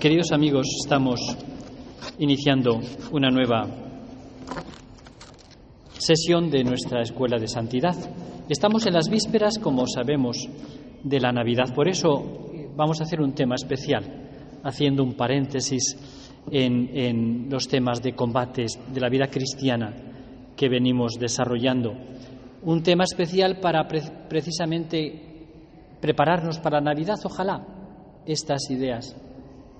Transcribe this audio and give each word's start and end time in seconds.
Queridos 0.00 0.32
amigos, 0.32 0.66
estamos 0.82 1.20
iniciando 2.18 2.80
una 3.12 3.28
nueva 3.28 3.66
sesión 5.98 6.50
de 6.50 6.64
nuestra 6.64 7.02
Escuela 7.02 7.36
de 7.38 7.46
Santidad. 7.46 7.94
Estamos 8.48 8.86
en 8.86 8.94
las 8.94 9.10
vísperas, 9.10 9.58
como 9.58 9.86
sabemos, 9.86 10.48
de 11.04 11.20
la 11.20 11.32
Navidad. 11.32 11.74
Por 11.74 11.86
eso 11.86 12.48
vamos 12.74 12.98
a 12.98 13.04
hacer 13.04 13.20
un 13.20 13.34
tema 13.34 13.56
especial, 13.56 14.60
haciendo 14.64 15.04
un 15.04 15.12
paréntesis 15.12 15.98
en, 16.50 17.50
los 17.50 17.68
temas 17.68 18.00
de 18.00 18.14
combates 18.14 18.80
de 18.90 19.00
la 19.02 19.10
vida 19.10 19.26
cristiana 19.26 19.94
que 20.56 20.70
venimos 20.70 21.18
desarrollando. 21.20 21.92
Un 22.62 22.82
tema 22.82 23.04
especial 23.04 23.60
para 23.60 23.86
pre 23.86 24.00
precisamente 24.30 25.48
prepararnos 26.00 26.58
para 26.58 26.78
la 26.78 26.94
Navidad, 26.94 27.18
ojalá 27.22 27.66
estas 28.24 28.70
ideas 28.70 29.14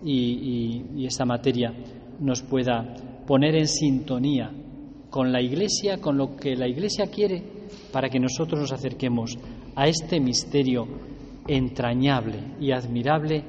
y, 0.04 1.04
esta 1.04 1.24
materia 1.24 1.72
nos 2.20 2.42
pueda 2.42 2.95
poner 3.27 3.56
en 3.56 3.66
sintonía 3.66 4.50
con 5.09 5.32
la 5.32 5.42
Iglesia, 5.42 5.98
con 5.98 6.16
lo 6.16 6.36
que 6.36 6.54
la 6.54 6.68
Iglesia 6.68 7.06
quiere, 7.06 7.42
para 7.92 8.09
que 8.09 8.20
nosotros 8.20 8.60
nos 8.60 8.73
acerquemos 8.73 9.36
a 9.74 9.86
este 9.86 10.20
misterio 10.20 10.86
entrañable 11.48 12.56
y 12.60 12.73
admirable 12.73 13.45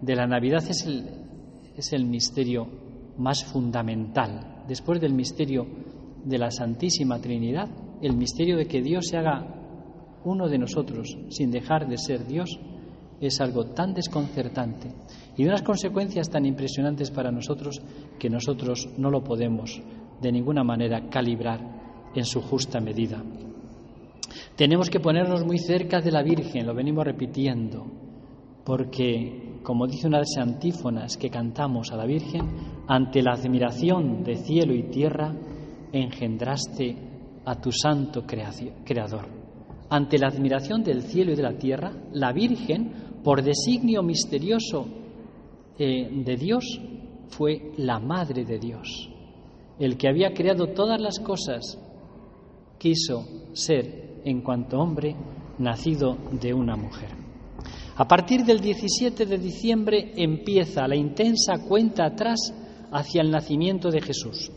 de 0.00 0.16
la 0.16 0.26
Navidad. 0.26 0.64
Es 0.68 0.86
el, 0.86 1.04
es 1.76 1.92
el 1.92 2.04
misterio 2.04 2.66
más 3.18 3.44
fundamental. 3.44 4.64
Después 4.66 5.00
del 5.00 5.14
misterio 5.14 5.66
de 6.24 6.38
la 6.38 6.50
Santísima 6.50 7.20
Trinidad, 7.20 7.68
el 8.02 8.16
misterio 8.16 8.56
de 8.56 8.66
que 8.66 8.82
Dios 8.82 9.06
se 9.08 9.18
haga 9.18 9.46
uno 10.24 10.48
de 10.48 10.58
nosotros 10.58 11.16
sin 11.28 11.50
dejar 11.50 11.86
de 11.86 11.98
ser 11.98 12.26
Dios 12.26 12.58
es 13.20 13.40
algo 13.40 13.66
tan 13.66 13.94
desconcertante 13.94 14.88
y 15.36 15.42
de 15.42 15.48
unas 15.48 15.62
consecuencias 15.62 16.30
tan 16.30 16.46
impresionantes 16.46 17.10
para 17.10 17.30
nosotros 17.30 17.80
que 18.18 18.30
nosotros 18.30 18.88
no 18.96 19.10
lo 19.10 19.22
podemos 19.22 19.80
de 20.20 20.32
ninguna 20.32 20.62
manera 20.62 21.08
calibrar 21.08 21.60
en 22.14 22.24
su 22.24 22.40
justa 22.40 22.80
medida. 22.80 23.22
Tenemos 24.56 24.88
que 24.88 25.00
ponernos 25.00 25.44
muy 25.44 25.58
cerca 25.58 26.00
de 26.00 26.12
la 26.12 26.22
Virgen, 26.22 26.66
lo 26.66 26.74
venimos 26.74 27.04
repitiendo, 27.04 27.86
porque, 28.64 29.58
como 29.62 29.86
dice 29.86 30.06
una 30.06 30.18
de 30.18 30.24
las 30.24 30.46
antífonas 30.46 31.16
que 31.16 31.28
cantamos 31.28 31.90
a 31.90 31.96
la 31.96 32.06
Virgen, 32.06 32.42
ante 32.86 33.22
la 33.22 33.32
admiración 33.32 34.22
de 34.22 34.36
cielo 34.36 34.72
y 34.72 34.84
tierra, 34.84 35.34
engendraste 35.92 36.96
a 37.44 37.60
tu 37.60 37.70
santo 37.72 38.24
creador. 38.24 39.43
Ante 39.90 40.18
la 40.18 40.28
admiración 40.28 40.82
del 40.82 41.02
cielo 41.02 41.32
y 41.32 41.36
de 41.36 41.42
la 41.42 41.56
tierra, 41.56 41.92
la 42.12 42.32
Virgen, 42.32 43.20
por 43.22 43.42
designio 43.42 44.02
misterioso 44.02 44.86
eh, 45.78 46.08
de 46.24 46.36
Dios, 46.36 46.80
fue 47.28 47.72
la 47.76 47.98
Madre 47.98 48.44
de 48.44 48.58
Dios. 48.58 49.10
El 49.78 49.96
que 49.96 50.08
había 50.08 50.32
creado 50.32 50.68
todas 50.68 51.00
las 51.00 51.18
cosas 51.18 51.78
quiso 52.78 53.24
ser, 53.52 54.20
en 54.24 54.40
cuanto 54.42 54.78
hombre, 54.78 55.16
nacido 55.58 56.16
de 56.40 56.54
una 56.54 56.76
mujer. 56.76 57.10
A 57.96 58.08
partir 58.08 58.44
del 58.44 58.60
17 58.60 59.26
de 59.26 59.38
diciembre 59.38 60.12
empieza 60.16 60.88
la 60.88 60.96
intensa 60.96 61.58
cuenta 61.68 62.06
atrás 62.06 62.52
hacia 62.90 63.22
el 63.22 63.30
nacimiento 63.30 63.90
de 63.90 64.00
Jesús. 64.00 64.50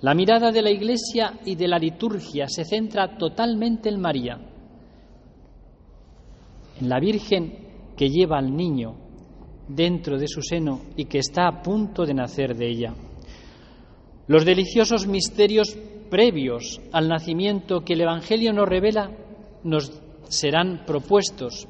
La 0.00 0.14
mirada 0.14 0.50
de 0.50 0.60
la 0.60 0.70
Iglesia 0.70 1.40
y 1.44 1.54
de 1.54 1.68
la 1.68 1.78
liturgia 1.78 2.46
se 2.48 2.64
centra 2.64 3.16
totalmente 3.16 3.88
en 3.88 4.00
María, 4.00 4.38
en 6.80 6.88
la 6.88 7.00
Virgen 7.00 7.64
que 7.96 8.08
lleva 8.08 8.38
al 8.38 8.54
niño 8.54 8.96
dentro 9.68 10.18
de 10.18 10.28
su 10.28 10.42
seno 10.42 10.80
y 10.96 11.06
que 11.06 11.18
está 11.18 11.46
a 11.46 11.62
punto 11.62 12.04
de 12.04 12.14
nacer 12.14 12.54
de 12.56 12.68
ella. 12.68 12.94
Los 14.26 14.44
deliciosos 14.44 15.06
misterios 15.06 15.76
previos 16.10 16.80
al 16.92 17.08
nacimiento 17.08 17.80
que 17.80 17.94
el 17.94 18.02
Evangelio 18.02 18.52
nos 18.52 18.68
revela 18.68 19.10
nos 19.62 19.92
serán 20.28 20.84
propuestos 20.86 21.68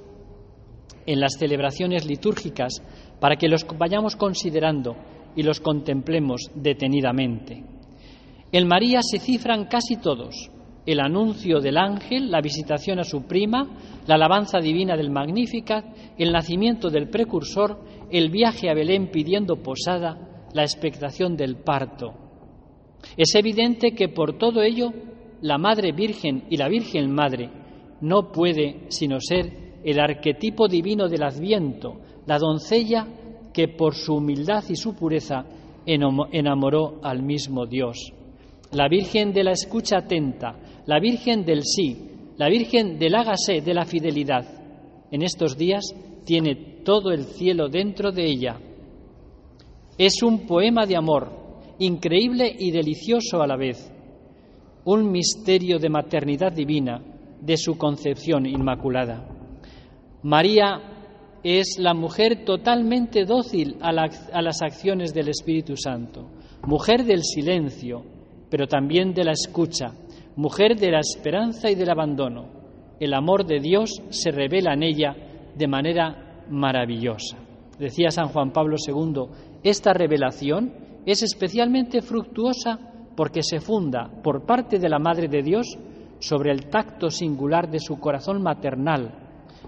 en 1.07 1.21
las 1.21 1.37
celebraciones 1.39 2.07
litúrgicas 2.07 2.83
para 3.21 3.37
que 3.37 3.49
los 3.49 3.67
vayamos 3.79 4.17
considerando 4.17 4.97
y 5.37 5.43
los 5.43 5.61
contemplemos 5.61 6.51
detenidamente. 6.55 7.65
En 8.53 8.69
María 8.69 9.01
se 9.03 9.19
cifran 9.19 9.67
casi 9.67 9.97
todos, 9.97 10.51
el 10.87 11.01
anuncio 11.01 11.61
del 11.61 11.79
ángel, 11.79 12.31
la 12.31 12.41
visitación 12.41 12.99
a 12.99 13.05
su 13.05 13.23
prima, 13.23 13.67
la 14.07 14.17
alabanza 14.17 14.59
divina 14.59 14.97
del 14.97 15.11
Magnificat, 15.11 15.85
el 16.19 16.33
nacimiento 16.33 16.91
del 16.91 17.09
precursor, 17.09 17.79
el 18.11 18.31
viaje 18.31 18.69
a 18.69 18.75
Belén 18.75 19.11
pidiendo 19.11 19.57
posada, 19.57 20.47
la 20.53 20.63
expectación 20.63 21.37
del 21.37 21.57
parto. 21.57 22.13
Es 23.17 23.35
evidente 23.35 23.93
que 23.93 24.09
por 24.09 24.39
todo 24.39 24.63
ello 24.63 24.93
la 25.41 25.59
Madre 25.59 25.93
Virgen 25.93 26.45
y 26.49 26.57
la 26.57 26.69
Virgen 26.69 27.13
Madre 27.13 27.51
no 28.01 28.31
puede 28.33 28.87
sino 28.89 29.21
ser 29.21 29.81
el 29.85 30.01
arquetipo 30.01 30.69
divino 30.69 31.09
del 31.09 31.23
Adviento, 31.23 32.01
la 32.27 32.39
doncella 32.39 33.07
que 33.53 33.69
por 33.69 33.95
su 33.95 34.17
humildad 34.17 34.65
y 34.69 34.77
su 34.77 34.95
pureza 34.95 35.45
enamoró 35.87 37.01
al 37.03 37.23
mismo 37.23 37.67
Dios. 37.67 38.13
La 38.73 38.89
Virgen 38.89 39.33
de 39.33 39.45
la 39.45 39.53
escucha 39.53 39.99
atenta, 39.99 40.57
la 40.87 41.01
Virgen 41.01 41.45
del 41.45 41.63
sí, 41.63 41.97
la 42.37 42.49
Virgen 42.49 42.99
del 42.99 43.15
hágase 43.15 43.61
de 43.61 43.75
la 43.75 43.85
fidelidad. 43.85 44.45
En 45.11 45.23
estos 45.23 45.57
días 45.57 45.85
tiene 46.25 46.83
todo 46.85 47.11
el 47.11 47.25
cielo 47.25 47.69
dentro 47.69 48.13
de 48.13 48.27
ella. 48.27 48.59
Es 49.97 50.23
un 50.23 50.47
poema 50.47 50.87
de 50.87 50.97
amor, 50.97 51.31
increíble 51.79 52.55
y 52.59 52.71
delicioso 52.71 53.41
a 53.41 53.47
la 53.47 53.57
vez, 53.57 53.91
un 54.85 55.11
misterio 55.11 55.79
de 55.79 55.89
maternidad 55.89 56.53
divina, 56.53 57.03
de 57.41 57.57
su 57.57 57.77
concepción 57.77 58.47
inmaculada. 58.47 59.29
María 60.23 60.81
es 61.43 61.77
la 61.79 61.93
mujer 61.93 62.45
totalmente 62.45 63.25
dócil 63.25 63.77
a, 63.81 63.91
a, 63.91 64.43
las 64.43 64.63
acciones 64.63 65.13
del 65.13 65.29
Espíritu 65.29 65.77
Santo, 65.77 66.31
mujer 66.67 67.05
del 67.05 67.23
silencio, 67.23 68.03
pero 68.49 68.67
también 68.67 69.13
de 69.13 69.25
la 69.25 69.33
escucha, 69.33 69.93
mujer 70.37 70.77
de 70.77 70.91
la 70.91 71.01
esperanza 71.01 71.71
y 71.71 71.75
del 71.75 71.91
abandono. 71.91 72.49
El 72.99 73.15
amor 73.15 73.45
de 73.47 73.61
Dios 73.61 74.03
se 74.11 74.31
revela 74.31 74.75
en 74.75 74.83
ella 74.83 75.15
de 75.55 75.67
manera 75.69 76.45
maravillosa. 76.49 77.37
Decía 77.79 78.11
San 78.11 78.29
Juan 78.29 78.53
Pablo 78.53 78.77
II, 78.87 79.27
esta 79.63 79.93
revelación 79.93 80.73
es 81.07 81.23
especialmente 81.23 82.03
fructuosa 82.03 82.79
porque 83.17 83.43
se 83.43 83.61
funda 83.61 84.11
por 84.23 84.45
parte 84.45 84.79
de 84.79 84.89
la 84.89 84.99
Madre 84.99 85.29
de 85.29 85.43
Dios 85.43 85.67
sobre 86.19 86.51
el 86.51 86.67
tacto 86.67 87.11
singular 87.11 87.71
de 87.71 87.79
su 87.79 87.99
corazón 87.99 88.43
maternal, 88.43 89.13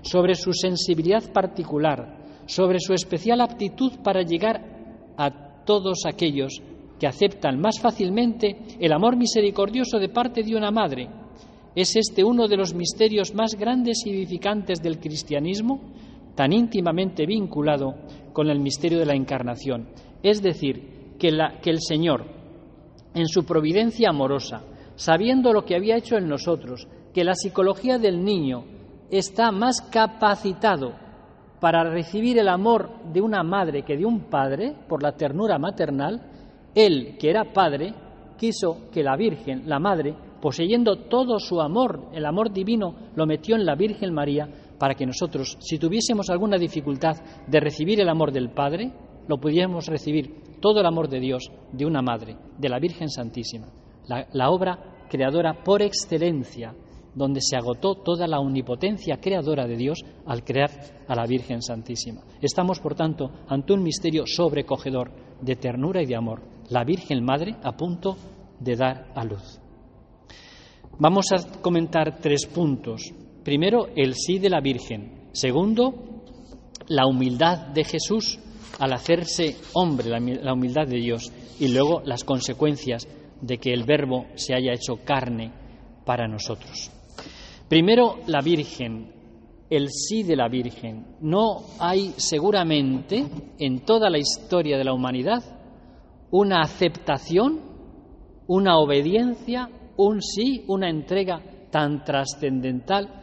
sobre 0.02 0.34
su 0.34 0.52
sensibilidad 0.52 1.32
particular, 1.32 2.44
sobre 2.46 2.78
su 2.80 2.92
especial 2.92 3.40
aptitud 3.40 3.92
para 4.02 4.22
llegar 4.22 5.14
a 5.16 5.64
todos 5.64 6.06
aquellos 6.06 6.62
que 6.98 7.06
aceptan 7.06 7.60
más 7.60 7.80
fácilmente 7.80 8.56
el 8.80 8.92
amor 8.92 9.16
misericordioso 9.16 9.98
de 9.98 10.08
parte 10.08 10.42
de 10.42 10.56
una 10.56 10.70
madre. 10.70 11.08
Es 11.74 11.94
este 11.96 12.24
uno 12.24 12.48
de 12.48 12.56
los 12.56 12.74
misterios 12.74 13.34
más 13.34 13.54
grandes 13.54 14.04
y 14.06 14.10
edificantes 14.10 14.82
del 14.82 14.98
cristianismo, 14.98 15.80
tan 16.34 16.52
íntimamente 16.52 17.26
vinculado 17.26 17.94
con 18.32 18.48
el 18.48 18.60
misterio 18.60 18.98
de 18.98 19.06
la 19.06 19.14
encarnación. 19.14 19.88
Es 20.22 20.42
decir, 20.42 21.14
que, 21.18 21.30
que 21.62 21.70
el 21.70 21.80
Señor, 21.80 22.24
en 23.14 23.26
su 23.26 23.44
providencia 23.44 24.10
amorosa, 24.10 24.62
sabiendo 24.94 25.52
lo 25.52 25.64
que 25.64 25.76
había 25.76 25.96
hecho 25.96 26.16
en 26.16 26.28
nosotros, 26.28 26.88
que 27.12 27.24
la 27.24 27.34
psicología 27.34 27.98
del 27.98 28.24
niño 28.24 28.64
está 29.10 29.50
más 29.52 29.80
capacitado 29.82 30.94
para 31.60 31.84
recibir 31.84 32.38
el 32.38 32.48
amor 32.48 32.90
de 33.12 33.20
una 33.20 33.42
madre 33.42 33.82
que 33.82 33.96
de 33.96 34.04
un 34.04 34.24
padre, 34.30 34.74
por 34.88 35.02
la 35.02 35.12
ternura 35.12 35.58
maternal, 35.58 36.35
él, 36.76 37.16
que 37.18 37.30
era 37.30 37.52
padre, 37.52 37.94
quiso 38.36 38.90
que 38.92 39.02
la 39.02 39.16
Virgen, 39.16 39.62
la 39.66 39.78
Madre, 39.78 40.14
poseyendo 40.40 41.08
todo 41.08 41.38
su 41.38 41.60
amor, 41.60 42.10
el 42.12 42.26
amor 42.26 42.52
divino, 42.52 42.94
lo 43.16 43.26
metió 43.26 43.56
en 43.56 43.64
la 43.64 43.74
Virgen 43.74 44.12
María 44.12 44.46
para 44.78 44.94
que 44.94 45.06
nosotros, 45.06 45.56
si 45.58 45.78
tuviésemos 45.78 46.28
alguna 46.28 46.58
dificultad 46.58 47.16
de 47.46 47.60
recibir 47.60 47.98
el 48.00 48.10
amor 48.10 48.30
del 48.30 48.50
Padre, 48.50 48.92
lo 49.26 49.38
pudiéramos 49.38 49.86
recibir 49.86 50.58
todo 50.60 50.80
el 50.80 50.86
amor 50.86 51.08
de 51.08 51.18
Dios 51.18 51.50
de 51.72 51.86
una 51.86 52.02
Madre, 52.02 52.36
de 52.58 52.68
la 52.68 52.78
Virgen 52.78 53.08
Santísima, 53.08 53.68
la, 54.06 54.26
la 54.34 54.50
obra 54.50 55.06
creadora 55.08 55.64
por 55.64 55.80
excelencia, 55.80 56.74
donde 57.14 57.40
se 57.40 57.56
agotó 57.56 57.94
toda 57.94 58.26
la 58.26 58.38
omnipotencia 58.38 59.16
creadora 59.16 59.66
de 59.66 59.76
Dios 59.76 60.04
al 60.26 60.44
crear 60.44 60.70
a 61.08 61.14
la 61.14 61.24
Virgen 61.24 61.62
Santísima. 61.62 62.20
Estamos, 62.42 62.80
por 62.80 62.94
tanto, 62.94 63.30
ante 63.48 63.72
un 63.72 63.82
misterio 63.82 64.24
sobrecogedor 64.26 65.10
de 65.40 65.56
ternura 65.56 66.02
y 66.02 66.06
de 66.06 66.16
amor, 66.16 66.55
la 66.70 66.84
Virgen 66.84 67.24
Madre 67.24 67.56
a 67.62 67.76
punto 67.76 68.16
de 68.58 68.76
dar 68.76 69.12
a 69.14 69.24
luz. 69.24 69.60
Vamos 70.98 71.26
a 71.32 71.60
comentar 71.60 72.18
tres 72.20 72.46
puntos. 72.46 73.12
Primero, 73.44 73.88
el 73.94 74.14
sí 74.14 74.38
de 74.38 74.50
la 74.50 74.60
Virgen. 74.60 75.28
Segundo, 75.32 76.22
la 76.88 77.06
humildad 77.06 77.68
de 77.68 77.84
Jesús 77.84 78.38
al 78.78 78.92
hacerse 78.92 79.56
hombre, 79.74 80.08
la 80.08 80.52
humildad 80.52 80.86
de 80.86 80.98
Dios, 80.98 81.32
y 81.58 81.68
luego 81.68 82.02
las 82.04 82.24
consecuencias 82.24 83.06
de 83.40 83.58
que 83.58 83.72
el 83.72 83.84
Verbo 83.84 84.26
se 84.34 84.54
haya 84.54 84.72
hecho 84.72 85.04
carne 85.04 85.52
para 86.04 86.26
nosotros. 86.28 86.90
Primero, 87.68 88.20
la 88.26 88.40
Virgen, 88.40 89.12
el 89.68 89.88
sí 89.90 90.22
de 90.22 90.36
la 90.36 90.48
Virgen. 90.48 91.16
No 91.20 91.64
hay 91.78 92.14
seguramente 92.16 93.24
en 93.58 93.80
toda 93.84 94.10
la 94.10 94.18
historia 94.18 94.78
de 94.78 94.84
la 94.84 94.92
humanidad 94.92 95.55
una 96.36 96.60
aceptación, 96.60 97.60
una 98.46 98.76
obediencia, 98.76 99.70
un 99.96 100.20
sí, 100.20 100.64
una 100.68 100.90
entrega 100.90 101.40
tan 101.70 102.04
trascendental 102.04 103.22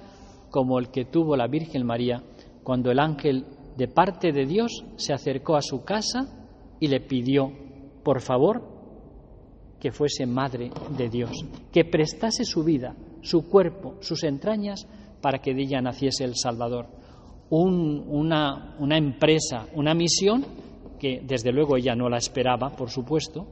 como 0.50 0.80
el 0.80 0.90
que 0.90 1.06
tuvo 1.06 1.38
la 1.38 1.46
Virgen 1.46 1.86
María 1.86 2.24
cuando 2.64 2.90
el 2.90 3.00
ángel 3.00 3.46
de 3.78 3.88
parte 3.88 4.32
de 4.32 4.48
Dios 4.48 4.84
se 4.96 5.14
acercó 5.14 5.56
a 5.56 5.62
su 5.62 5.84
casa 5.84 6.26
y 6.80 6.88
le 6.88 7.02
pidió, 7.02 7.52
por 8.04 8.20
favor, 8.20 8.64
que 9.80 9.92
fuese 9.92 10.26
madre 10.26 10.72
de 10.98 11.08
Dios, 11.10 11.46
que 11.72 11.86
prestase 11.86 12.46
su 12.46 12.64
vida, 12.64 12.96
su 13.22 13.48
cuerpo, 13.48 13.94
sus 14.00 14.24
entrañas 14.24 14.88
para 15.22 15.38
que 15.38 15.54
de 15.54 15.62
ella 15.62 15.82
naciese 15.82 16.24
el 16.24 16.36
Salvador. 16.36 16.88
una, 17.52 18.76
una 18.80 18.98
empresa, 18.98 19.68
una 19.76 19.94
misión 19.94 20.44
que 21.04 21.22
desde 21.22 21.52
luego 21.52 21.76
ella 21.76 21.98
no 21.98 22.08
la 22.08 22.16
esperaba, 22.16 22.70
por 22.70 22.90
supuesto, 22.90 23.46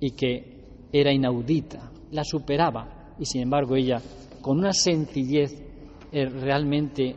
y 0.00 0.10
que 0.10 0.66
era 0.92 1.10
inaudita, 1.10 1.90
la 2.10 2.22
superaba, 2.22 3.14
y 3.18 3.24
sin 3.24 3.40
embargo 3.40 3.74
ella, 3.74 4.02
con 4.42 4.58
una 4.58 4.74
sencillez 4.74 5.50
eh, 6.12 6.26
realmente 6.26 7.16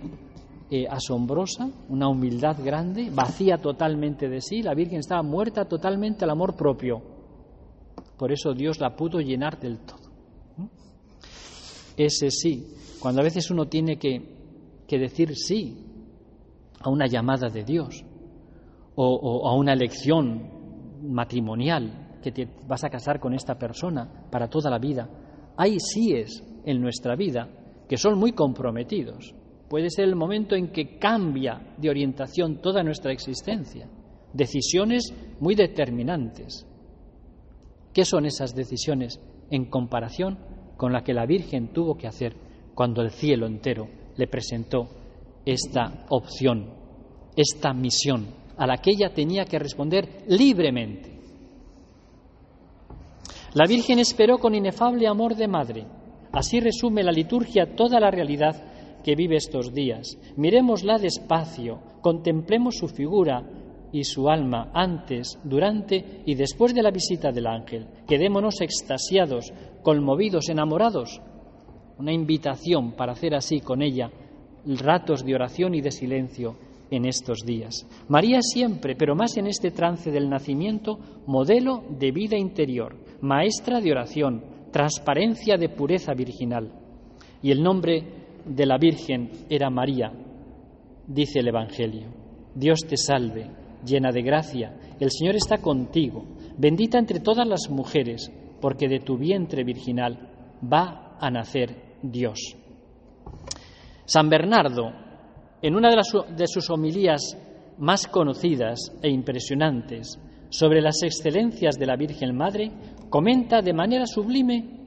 eh, 0.71 0.87
asombrosa, 0.89 1.69
una 1.89 2.07
humildad 2.07 2.55
grande, 2.63 3.09
vacía 3.13 3.57
totalmente 3.57 4.29
de 4.29 4.39
sí, 4.39 4.61
la 4.61 4.73
Virgen 4.73 4.99
estaba 4.99 5.21
muerta 5.21 5.65
totalmente 5.65 6.23
al 6.23 6.29
amor 6.29 6.55
propio. 6.55 7.01
Por 8.17 8.31
eso 8.31 8.53
Dios 8.53 8.79
la 8.79 8.95
pudo 8.95 9.19
llenar 9.19 9.59
del 9.59 9.79
todo. 9.79 10.09
Ese 11.97 12.31
sí, 12.31 12.73
cuando 13.01 13.19
a 13.19 13.25
veces 13.25 13.51
uno 13.51 13.65
tiene 13.65 13.97
que, 13.97 14.87
decir 14.87 15.35
sí 15.35 15.77
a 16.79 16.89
una 16.89 17.05
llamada 17.05 17.49
de 17.49 17.65
Dios 17.65 18.05
o, 18.99 19.47
a 19.47 19.55
una 19.55 19.73
elección 19.73 20.49
matrimonial, 21.03 22.19
que 22.21 22.31
te 22.31 22.47
vas 22.67 22.83
a 22.83 22.89
casar 22.89 23.19
con 23.19 23.33
esta 23.33 23.57
persona 23.57 24.27
para 24.31 24.49
toda 24.49 24.71
la 24.71 24.79
vida, 24.79 25.07
hay 25.55 25.77
síes 25.79 26.43
en 26.65 26.81
nuestra 26.81 27.15
vida 27.15 27.47
que 27.87 27.97
son 27.97 28.17
muy 28.17 28.31
comprometidos. 28.31 29.33
Puede 29.69 29.89
ser 29.89 30.05
el 30.05 30.15
momento 30.15 30.55
en 30.55 30.71
que 30.71 30.97
cambia 30.97 31.75
de 31.77 31.89
orientación 31.89 32.59
toda 32.61 32.83
nuestra 32.83 33.11
existencia. 33.11 33.87
Decisiones 34.33 35.13
muy 35.39 35.55
determinantes. 35.55 36.65
¿Qué 37.93 38.03
son 38.03 38.25
esas 38.25 38.55
decisiones 38.55 39.21
en 39.51 39.69
comparación 39.69 40.39
con 40.75 40.91
la 40.91 41.03
que 41.03 41.13
la 41.13 41.25
Virgen 41.25 41.71
tuvo 41.71 41.95
que 41.95 42.07
hacer 42.07 42.35
cuando 42.73 43.01
el 43.01 43.11
cielo 43.11 43.45
entero 43.45 43.87
le 44.15 44.27
presentó 44.27 44.87
esta 45.45 46.05
opción, 46.09 46.73
esta 47.35 47.73
misión 47.73 48.46
a 48.57 48.67
la 48.67 48.77
que 48.77 48.91
ella 48.91 49.09
tenía 49.13 49.45
que 49.45 49.59
responder 49.59 50.23
libremente? 50.27 51.17
La 53.53 53.65
Virgen 53.65 53.99
esperó 53.99 54.37
con 54.37 54.53
inefable 54.53 55.07
amor 55.07 55.35
de 55.35 55.47
madre. 55.47 55.85
Así 56.31 56.59
resume 56.59 57.03
la 57.03 57.11
liturgia 57.11 57.75
toda 57.75 57.99
la 57.99 58.11
realidad 58.11 59.01
que 59.03 59.15
vive 59.15 59.37
estos 59.37 59.73
días. 59.73 60.17
Miremosla 60.35 60.97
despacio, 60.97 61.79
contemplemos 62.01 62.75
su 62.75 62.87
figura 62.87 63.43
y 63.91 64.03
su 64.03 64.29
alma 64.29 64.69
antes, 64.73 65.39
durante 65.43 66.21
y 66.25 66.35
después 66.35 66.75
de 66.75 66.83
la 66.83 66.91
visita 66.91 67.31
del 67.31 67.47
ángel. 67.47 67.87
Quedémonos 68.05 68.61
extasiados, 68.61 69.53
conmovidos, 69.81 70.49
enamorados. 70.49 71.21
Una 71.97 72.11
invitación 72.11 72.91
para 72.91 73.13
hacer 73.13 73.33
así 73.33 73.61
con 73.61 73.81
ella 73.81 74.11
ratos 74.65 75.23
de 75.23 75.33
oración 75.33 75.73
y 75.73 75.81
de 75.81 75.91
silencio 75.91 76.66
en 76.91 77.05
estos 77.05 77.39
días. 77.45 77.87
María 78.07 78.39
siempre, 78.41 78.95
pero 78.95 79.15
más 79.15 79.37
en 79.37 79.47
este 79.47 79.71
trance 79.71 80.11
del 80.11 80.29
nacimiento, 80.29 80.99
modelo 81.25 81.83
de 81.89 82.11
vida 82.11 82.37
interior, 82.37 82.95
maestra 83.21 83.81
de 83.81 83.91
oración, 83.91 84.43
transparencia 84.71 85.57
de 85.57 85.69
pureza 85.69 86.13
virginal. 86.13 86.71
Y 87.41 87.51
el 87.51 87.61
nombre 87.61 88.03
de 88.45 88.65
la 88.65 88.77
Virgen 88.77 89.31
era 89.49 89.69
María, 89.69 90.11
dice 91.07 91.39
el 91.39 91.47
Evangelio. 91.47 92.07
Dios 92.55 92.79
te 92.87 92.97
salve, 92.97 93.49
llena 93.85 94.11
de 94.11 94.21
gracia, 94.21 94.75
el 94.99 95.11
Señor 95.11 95.35
está 95.35 95.57
contigo, 95.57 96.25
bendita 96.57 96.97
entre 96.97 97.19
todas 97.19 97.47
las 97.47 97.69
mujeres, 97.69 98.31
porque 98.59 98.87
de 98.87 98.99
tu 98.99 99.17
vientre 99.17 99.63
virginal 99.63 100.29
va 100.61 101.17
a 101.19 101.29
nacer 101.29 101.97
Dios. 102.01 102.55
San 104.05 104.29
Bernardo, 104.29 104.91
en 105.61 105.75
una 105.75 105.89
de, 105.89 106.01
de 106.35 106.47
sus 106.47 106.69
homilías 106.69 107.37
más 107.77 108.07
conocidas 108.07 108.91
e 109.01 109.09
impresionantes 109.09 110.19
sobre 110.49 110.81
las 110.81 111.03
excelencias 111.03 111.77
de 111.77 111.85
la 111.85 111.95
Virgen 111.95 112.35
Madre, 112.35 112.71
comenta 113.09 113.61
de 113.61 113.73
manera 113.73 114.05
sublime 114.05 114.77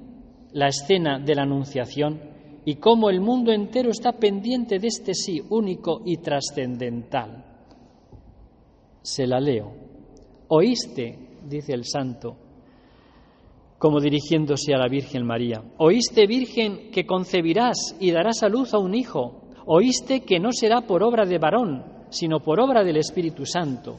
la 0.53 0.69
escena 0.69 1.19
de 1.19 1.35
la 1.35 1.43
Anunciación 1.43 2.21
y 2.65 2.77
cómo 2.77 3.11
el 3.11 3.21
mundo 3.21 3.53
entero 3.53 3.91
está 3.91 4.13
pendiente 4.13 4.79
de 4.79 4.89
este 4.89 5.15
sí 5.15 5.43
único 5.51 6.03
y 6.05 6.19
trascendental. 6.19 7.45
Se 9.03 9.27
la 9.27 9.41
leo. 9.41 9.73
Oíste, 10.49 11.19
dice 11.49 11.73
el 11.73 11.85
santo, 11.85 12.37
como 13.79 14.01
dirigiéndose 14.01 14.75
a 14.75 14.79
la 14.79 14.89
Virgen 14.89 15.25
María, 15.25 15.63
oíste, 15.79 16.27
Virgen, 16.27 16.91
que 16.91 17.07
concebirás 17.07 17.97
y 17.99 18.11
darás 18.11 18.43
a 18.43 18.49
luz 18.49 18.75
a 18.75 18.79
un 18.79 18.95
hijo, 18.95 19.50
oíste 19.73 20.23
que 20.23 20.41
no 20.41 20.51
será 20.53 20.81
por 20.81 21.03
obra 21.03 21.25
de 21.25 21.39
varón, 21.39 21.85
sino 22.11 22.41
por 22.41 22.59
obra 22.59 22.83
del 22.83 22.97
Espíritu 22.97 23.47
Santo. 23.47 23.99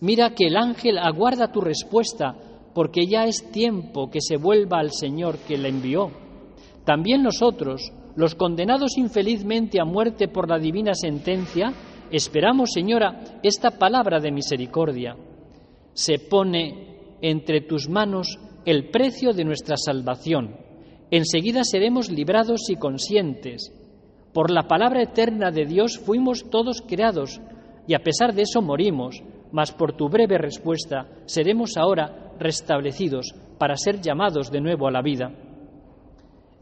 Mira 0.00 0.34
que 0.34 0.46
el 0.46 0.56
ángel 0.56 0.98
aguarda 0.98 1.52
tu 1.52 1.60
respuesta, 1.60 2.34
porque 2.74 3.06
ya 3.06 3.24
es 3.24 3.50
tiempo 3.52 4.10
que 4.10 4.20
se 4.20 4.36
vuelva 4.36 4.78
al 4.78 4.92
Señor 4.92 5.38
que 5.46 5.58
la 5.58 5.68
envió 5.68 6.10
también 6.84 7.22
nosotros, 7.22 7.92
los 8.16 8.34
condenados 8.34 8.98
infelizmente 8.98 9.80
a 9.80 9.84
muerte 9.84 10.28
por 10.28 10.48
la 10.48 10.58
divina 10.58 10.94
sentencia, 10.94 11.72
esperamos, 12.10 12.70
Señora, 12.72 13.38
esta 13.42 13.78
palabra 13.78 14.18
de 14.18 14.32
misericordia. 14.32 15.16
Se 15.94 16.18
pone 16.18 17.18
entre 17.20 17.60
tus 17.60 17.88
manos 17.88 18.38
el 18.64 18.90
precio 18.90 19.32
de 19.32 19.44
nuestra 19.44 19.76
salvación. 19.76 20.56
Enseguida 21.10 21.62
seremos 21.62 22.10
librados 22.10 22.68
y 22.68 22.76
conscientes. 22.76 23.72
Por 24.32 24.50
la 24.50 24.62
palabra 24.62 25.02
eterna 25.02 25.50
de 25.50 25.66
Dios 25.66 25.98
fuimos 25.98 26.44
todos 26.48 26.82
creados 26.82 27.40
y 27.86 27.94
a 27.94 27.98
pesar 27.98 28.34
de 28.34 28.42
eso 28.42 28.62
morimos, 28.62 29.22
mas 29.50 29.72
por 29.72 29.92
tu 29.92 30.08
breve 30.08 30.38
respuesta 30.38 31.06
seremos 31.26 31.76
ahora 31.76 32.32
restablecidos 32.38 33.34
para 33.58 33.76
ser 33.76 34.00
llamados 34.00 34.50
de 34.50 34.60
nuevo 34.60 34.88
a 34.88 34.90
la 34.90 35.02
vida. 35.02 35.32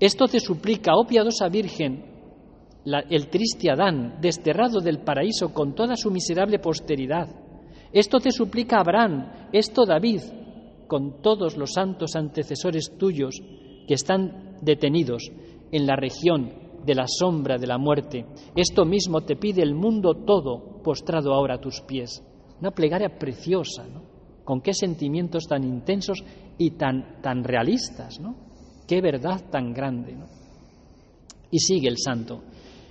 Esto 0.01 0.27
te 0.27 0.41
suplica, 0.41 0.93
oh 0.97 1.07
piadosa 1.07 1.49
Virgen, 1.49 2.05
el 2.85 3.29
triste 3.29 3.71
Adán, 3.71 4.19
desterrado 4.21 4.81
del 4.81 5.01
paraíso 5.01 5.53
con 5.53 5.75
toda 5.75 5.95
su 5.95 6.11
miserable 6.11 6.59
posteridad. 6.59 7.29
Esto 7.93 8.19
te 8.19 8.33
suplica 8.33 8.81
Abraham, 8.81 9.49
esto 9.53 9.85
David, 9.85 10.23
con 10.89 11.23
todos 11.23 11.57
los 11.57 11.75
santos 11.75 12.17
antecesores 12.17 12.97
tuyos 12.99 13.41
que 13.87 13.95
están 13.95 14.57
detenidos 14.63 15.31
en 15.71 15.87
la 15.87 15.95
región 15.95 16.70
de 16.85 16.95
la 16.95 17.07
sombra 17.07 17.59
de 17.59 17.67
la 17.67 17.79
muerte. 17.79 18.27
Esto 18.55 18.85
mismo 18.85 19.21
te 19.23 19.37
pide 19.37 19.63
el 19.63 19.75
mundo 19.75 20.15
todo, 20.15 20.83
postrado 20.83 21.33
ahora 21.35 21.57
a 21.57 21.61
tus 21.61 21.81
pies. 21.83 22.23
Una 22.61 22.71
plegaria 22.71 23.19
preciosa, 23.19 23.87
¿no? 23.87 24.03
Con 24.45 24.61
qué 24.61 24.73
sentimientos 24.73 25.45
tan 25.47 25.65
intensos 25.65 26.23
y 26.59 26.73
tan, 26.73 27.21
tan 27.23 27.45
realistas, 27.45 28.21
¿no? 28.21 28.35
Qué 28.87 29.01
verdad 29.01 29.45
tan 29.51 29.73
grande. 29.73 30.17
Y 31.51 31.59
sigue 31.59 31.89
el 31.89 31.99
santo. 31.99 32.43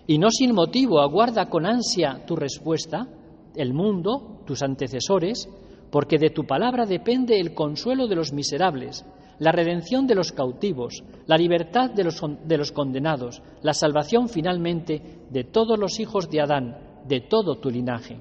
Y 0.08 0.18
no 0.18 0.30
sin 0.32 0.54
motivo 0.54 1.00
aguarda 1.00 1.50
con 1.50 1.66
ansia 1.66 2.24
tu 2.26 2.36
respuesta, 2.36 3.08
el 3.56 3.74
mundo, 3.74 4.42
tus 4.46 4.64
antecesores, 4.64 5.48
porque 5.92 6.18
de 6.18 6.30
tu 6.30 6.46
palabra 6.46 6.86
depende 6.86 7.40
el 7.40 7.54
consuelo 7.54 8.08
de 8.08 8.16
los 8.16 8.34
miserables, 8.34 9.06
la 9.40 9.52
redención 9.52 10.06
de 10.06 10.16
los 10.16 10.32
cautivos, 10.32 11.04
la 11.26 11.38
libertad 11.38 11.90
de 11.92 12.04
los, 12.04 12.22
de 12.46 12.58
los 12.58 12.72
condenados, 12.72 13.42
la 13.62 13.74
salvación 13.74 14.30
finalmente 14.30 15.26
de 15.30 15.44
todos 15.46 15.80
los 15.80 16.00
hijos 16.00 16.30
de 16.30 16.42
Adán, 16.42 16.78
de 17.08 17.22
todo 17.22 17.56
tu 17.56 17.70
linaje. 17.70 18.20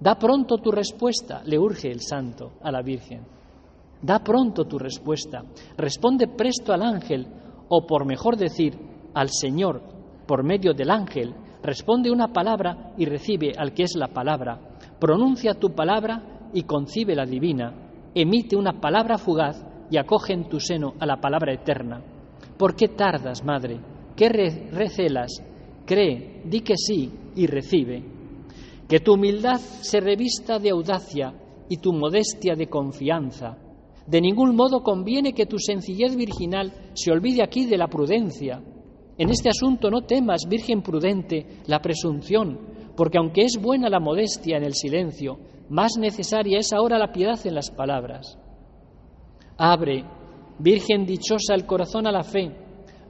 Da 0.00 0.18
pronto 0.18 0.58
tu 0.58 0.70
respuesta, 0.70 1.42
le 1.44 1.58
urge 1.58 1.90
el 1.90 2.00
santo 2.00 2.52
a 2.62 2.70
la 2.70 2.82
Virgen. 2.82 3.22
Da 4.02 4.18
pronto 4.18 4.66
tu 4.66 4.78
respuesta. 4.78 5.42
Responde 5.76 6.28
presto 6.28 6.72
al 6.72 6.82
ángel, 6.82 7.26
o 7.68 7.86
por 7.86 8.04
mejor 8.04 8.36
decir, 8.36 8.78
al 9.14 9.30
Señor, 9.30 9.82
por 10.26 10.44
medio 10.44 10.74
del 10.74 10.90
ángel. 10.90 11.34
Responde 11.62 12.10
una 12.10 12.32
palabra 12.32 12.92
y 12.98 13.06
recibe 13.06 13.52
al 13.56 13.72
que 13.72 13.84
es 13.84 13.94
la 13.96 14.08
palabra, 14.08 14.73
pronuncia 15.04 15.52
tu 15.52 15.74
palabra 15.74 16.48
y 16.54 16.62
concibe 16.62 17.14
la 17.14 17.26
divina, 17.26 17.74
emite 18.14 18.56
una 18.56 18.80
palabra 18.80 19.18
fugaz 19.18 19.62
y 19.90 19.98
acoge 19.98 20.32
en 20.32 20.48
tu 20.48 20.58
seno 20.58 20.94
a 20.98 21.04
la 21.04 21.20
palabra 21.20 21.52
eterna. 21.52 22.02
¿Por 22.56 22.74
qué 22.74 22.88
tardas, 22.88 23.44
madre? 23.44 23.78
¿Qué 24.16 24.30
recelas? 24.30 25.44
Cree, 25.84 26.40
di 26.46 26.60
que 26.62 26.72
sí 26.78 27.12
y 27.36 27.46
recibe. 27.46 28.02
Que 28.88 29.00
tu 29.00 29.12
humildad 29.12 29.58
se 29.58 30.00
revista 30.00 30.58
de 30.58 30.70
audacia 30.70 31.34
y 31.68 31.76
tu 31.76 31.92
modestia 31.92 32.54
de 32.54 32.68
confianza. 32.68 33.58
De 34.06 34.22
ningún 34.22 34.56
modo 34.56 34.82
conviene 34.82 35.34
que 35.34 35.44
tu 35.44 35.58
sencillez 35.58 36.16
virginal 36.16 36.72
se 36.94 37.12
olvide 37.12 37.42
aquí 37.44 37.66
de 37.66 37.76
la 37.76 37.88
prudencia. 37.88 38.62
En 39.18 39.28
este 39.28 39.50
asunto 39.50 39.90
no 39.90 40.06
temas, 40.06 40.46
Virgen 40.48 40.80
prudente, 40.80 41.60
la 41.66 41.80
presunción, 41.80 42.58
porque 42.96 43.18
aunque 43.18 43.42
es 43.42 43.58
buena 43.60 43.88
la 43.88 44.00
modestia 44.00 44.56
en 44.56 44.64
el 44.64 44.74
silencio, 44.74 45.38
más 45.68 45.96
necesaria 45.98 46.58
es 46.58 46.72
ahora 46.72 46.98
la 46.98 47.12
piedad 47.12 47.38
en 47.44 47.54
las 47.54 47.70
palabras. 47.70 48.38
Abre, 49.56 50.04
Virgen 50.58 51.04
dichosa, 51.04 51.54
el 51.54 51.66
corazón 51.66 52.06
a 52.06 52.12
la 52.12 52.22
fe, 52.22 52.52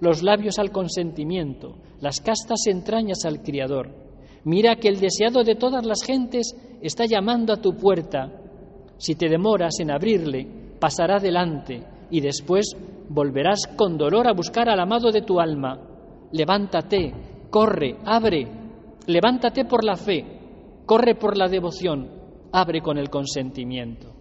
los 0.00 0.22
labios 0.22 0.58
al 0.58 0.70
consentimiento, 0.70 1.76
las 2.00 2.20
castas 2.20 2.66
entrañas 2.66 3.24
al 3.26 3.42
Criador. 3.42 3.90
Mira 4.44 4.76
que 4.76 4.88
el 4.88 4.98
deseado 4.98 5.44
de 5.44 5.54
todas 5.54 5.84
las 5.84 6.02
gentes 6.02 6.54
está 6.80 7.04
llamando 7.04 7.52
a 7.52 7.60
tu 7.60 7.76
puerta. 7.76 8.30
Si 8.96 9.14
te 9.14 9.28
demoras 9.28 9.78
en 9.80 9.90
abrirle, 9.90 10.46
pasará 10.80 11.18
delante 11.18 11.82
y 12.10 12.20
después 12.20 12.74
volverás 13.08 13.66
con 13.76 13.98
dolor 13.98 14.26
a 14.26 14.32
buscar 14.32 14.68
al 14.68 14.80
amado 14.80 15.10
de 15.10 15.22
tu 15.22 15.40
alma. 15.40 15.78
Levántate, 16.32 17.12
corre, 17.50 17.96
abre, 18.04 18.48
levántate 19.06 19.64
por 19.64 19.84
la 19.84 19.96
fe, 19.96 20.24
corre 20.86 21.14
por 21.14 21.36
la 21.36 21.48
devoción, 21.48 22.10
abre 22.52 22.80
con 22.80 22.98
el 22.98 23.10
consentimiento. 23.10 24.12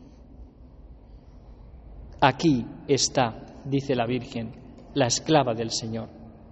Aquí 2.21 2.65
está, 2.87 3.45
dice 3.65 3.95
la 3.95 4.05
Virgen, 4.05 4.51
la 4.93 5.07
esclava 5.07 5.53
del 5.53 5.71
Señor. 5.71 6.09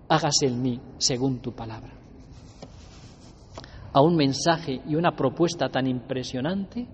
Hágase 0.09 0.47
en 0.47 0.61
mí 0.61 0.79
según 0.97 1.39
tu 1.39 1.53
palabra. 1.53 1.93
A 3.93 4.01
un 4.01 4.15
mensaje 4.15 4.81
y 4.87 4.95
una 4.95 5.15
propuesta 5.15 5.69
tan 5.69 5.87
impresionante, 5.87 6.87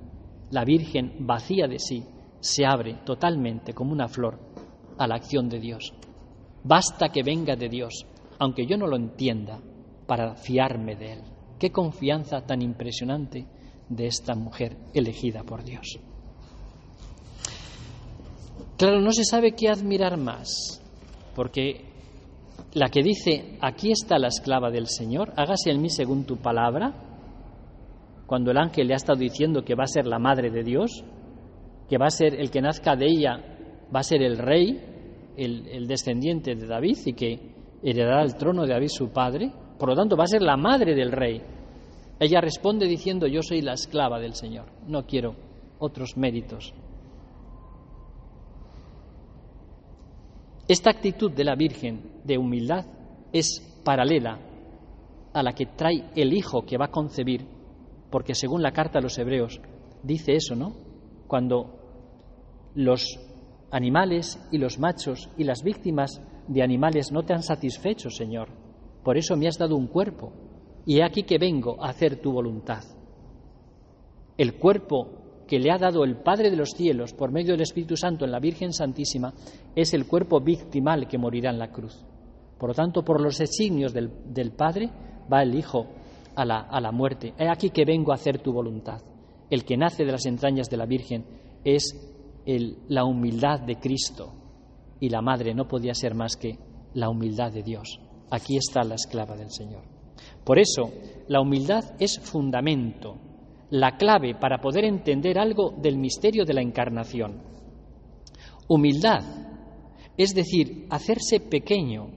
la 0.52 0.64
Virgen, 0.64 1.26
vacía 1.26 1.68
de 1.68 1.80
sí, 1.80 2.04
se 2.40 2.66
abre 2.66 3.00
totalmente 3.06 3.74
como 3.74 3.92
una 3.92 4.08
flor 4.08 4.40
a 4.98 5.08
la 5.08 5.16
acción 5.16 5.50
de 5.50 5.60
Dios. 5.60 5.94
Basta 6.64 7.10
que 7.10 7.24
venga 7.24 7.56
de 7.56 7.70
Dios, 7.70 8.06
aunque 8.40 8.66
yo 8.66 8.78
no 8.78 8.88
lo 8.88 8.96
entienda, 8.96 9.60
para 10.08 10.36
fiarme 10.36 10.96
de 10.96 11.14
Él. 11.14 11.20
Qué 11.60 11.72
confianza 11.72 12.42
tan 12.42 12.62
impresionante 12.62 13.46
de 13.90 14.08
esta 14.08 14.36
mujer 14.36 14.78
elegida 14.94 15.44
por 15.44 15.64
Dios. 15.64 16.00
Claro, 18.78 19.02
no 19.02 19.12
se 19.12 19.24
sabe 19.24 19.54
qué 19.54 19.70
admirar 19.70 20.18
más, 20.18 20.82
porque 21.36 21.86
la 22.74 22.90
que 22.90 23.02
dice, 23.02 23.58
aquí 23.60 23.92
está 23.92 24.20
la 24.20 24.28
esclava 24.28 24.70
del 24.70 24.88
Señor, 24.88 25.34
hágase 25.36 25.72
en 25.72 25.82
mí 25.82 25.90
según 25.90 26.26
tu 26.26 26.38
palabra, 26.38 26.94
cuando 28.28 28.52
el 28.52 28.58
ángel 28.58 28.88
le 28.88 28.94
ha 28.94 28.98
estado 28.98 29.20
diciendo 29.20 29.64
que 29.64 29.74
va 29.74 29.86
a 29.86 29.88
ser 29.88 30.06
la 30.06 30.20
madre 30.20 30.52
de 30.52 30.64
Dios, 30.64 31.04
que 31.90 31.98
va 31.98 32.08
a 32.08 32.12
ser 32.12 32.36
el 32.36 32.52
que 32.52 32.62
nazca 32.62 32.96
de 32.96 33.08
ella, 33.08 33.38
va 33.94 34.02
a 34.02 34.04
ser 34.04 34.22
el 34.22 34.38
rey, 34.38 35.34
el, 35.38 35.68
el 35.70 35.88
descendiente 35.88 36.56
de 36.56 36.68
David 36.68 36.98
y 37.06 37.14
que 37.14 37.40
heredará 37.82 38.22
el 38.22 38.36
trono 38.36 38.64
de 38.64 38.74
David 38.74 38.90
su 38.90 39.10
padre, 39.10 39.52
por 39.78 39.90
lo 39.90 39.96
tanto 39.96 40.16
va 40.18 40.24
a 40.24 40.28
ser 40.28 40.42
la 40.42 40.58
madre 40.58 40.96
del 40.96 41.12
rey. 41.12 41.42
Ella 42.20 42.42
responde 42.42 42.88
diciendo, 42.88 43.28
yo 43.28 43.42
soy 43.42 43.62
la 43.62 43.74
esclava 43.74 44.20
del 44.20 44.34
Señor, 44.34 44.66
no 44.88 45.06
quiero 45.06 45.36
otros 45.80 46.18
méritos. 46.18 46.74
Esta 50.68 50.90
actitud 50.90 51.32
de 51.32 51.44
la 51.44 51.56
Virgen 51.56 52.22
de 52.24 52.38
humildad 52.38 52.86
es 53.32 53.62
paralela 53.86 54.40
a 55.34 55.44
la 55.44 55.54
que 55.54 55.68
trae 55.68 56.10
el 56.16 56.34
Hijo 56.34 56.66
que 56.66 56.78
va 56.78 56.86
a 56.86 56.92
concebir, 56.92 57.46
porque 58.10 58.36
según 58.36 58.62
la 58.62 58.72
carta 58.72 59.00
a 59.00 59.02
los 59.02 59.18
hebreos 59.18 59.62
dice 60.04 60.34
eso, 60.34 60.56
¿no? 60.56 60.74
Cuando 61.28 61.78
los 62.74 63.20
animales 63.72 64.40
y 64.52 64.58
los 64.58 64.80
machos 64.80 65.30
y 65.38 65.44
las 65.44 65.64
víctimas 65.64 66.22
de 66.48 66.64
animales 66.64 67.12
no 67.12 67.24
te 67.24 67.34
han 67.34 67.44
satisfecho, 67.44 68.10
Señor, 68.10 68.50
por 69.08 69.18
eso 69.18 69.38
me 69.38 69.48
has 69.48 69.58
dado 69.58 69.78
un 69.78 69.88
cuerpo, 69.88 70.34
y 70.86 70.98
he 70.98 71.04
aquí 71.06 71.24
que 71.24 71.38
vengo 71.38 71.82
a 71.82 71.92
hacer 71.92 72.20
tu 72.20 72.34
voluntad. 72.34 72.84
El 74.38 74.56
cuerpo 74.60 75.46
que 75.48 75.60
le 75.60 75.72
ha 75.72 75.78
dado 75.78 76.04
el 76.04 76.18
Padre 76.18 76.52
de 76.52 76.58
los 76.58 76.72
cielos 76.72 77.14
por 77.14 77.32
medio 77.32 77.54
del 77.54 77.62
Espíritu 77.62 77.96
Santo 77.96 78.26
en 78.26 78.32
la 78.32 78.42
Virgen 78.42 78.74
Santísima 78.74 79.34
es 79.74 79.94
el 79.94 80.08
cuerpo 80.08 80.42
victimal 80.42 81.08
que 81.08 81.18
morirá 81.18 81.52
en 81.52 81.58
la 81.58 81.72
cruz. 81.72 82.04
Por 82.58 82.72
lo 82.72 82.76
tanto, 82.76 83.02
por 83.06 83.22
los 83.22 83.38
designios 83.38 83.94
del, 83.94 84.52
Padre 84.52 84.90
va 85.32 85.42
el 85.42 85.56
Hijo 85.56 85.88
a 86.36 86.44
la, 86.44 86.60
a 86.60 86.82
la 86.82 86.92
muerte. 86.92 87.34
He 87.40 87.48
aquí 87.48 87.70
que 87.70 87.86
vengo 87.86 88.12
a 88.12 88.16
hacer 88.16 88.40
tu 88.40 88.52
voluntad. 88.52 89.00
El 89.50 89.64
que 89.64 89.78
nace 89.78 90.04
de 90.04 90.12
las 90.12 90.26
entrañas 90.26 90.70
de 90.70 90.76
la 90.76 90.86
Virgen 90.86 91.24
es 91.64 91.96
el, 92.46 92.80
la 92.90 93.06
humildad 93.06 93.62
de 93.62 93.78
Cristo 93.78 94.34
y 95.00 95.08
la 95.08 95.22
Madre 95.22 95.54
no 95.54 95.66
podía 95.66 95.94
ser 95.94 96.14
más 96.14 96.36
que 96.36 96.60
la 96.94 97.08
humildad 97.08 97.54
de 97.54 97.64
Dios. 97.64 98.02
Aquí 98.30 98.58
está 98.58 98.84
la 98.84 98.96
esclava 98.96 99.36
del 99.36 99.52
Señor. 99.52 99.84
Por 100.44 100.60
eso, 100.60 100.92
la 101.28 101.42
humildad 101.42 101.96
es 102.00 102.20
fundamento, 102.20 103.18
la 103.70 103.98
clave 103.98 104.36
para 104.36 104.60
poder 104.60 104.86
entender 104.86 105.38
algo 105.38 105.72
del 105.72 105.98
misterio 105.98 106.46
de 106.46 106.54
la 106.54 106.62
encarnación. 106.62 107.42
Humildad, 108.68 109.24
es 110.18 110.34
decir, 110.34 110.88
hacerse 110.90 111.40
pequeño, 111.40 112.10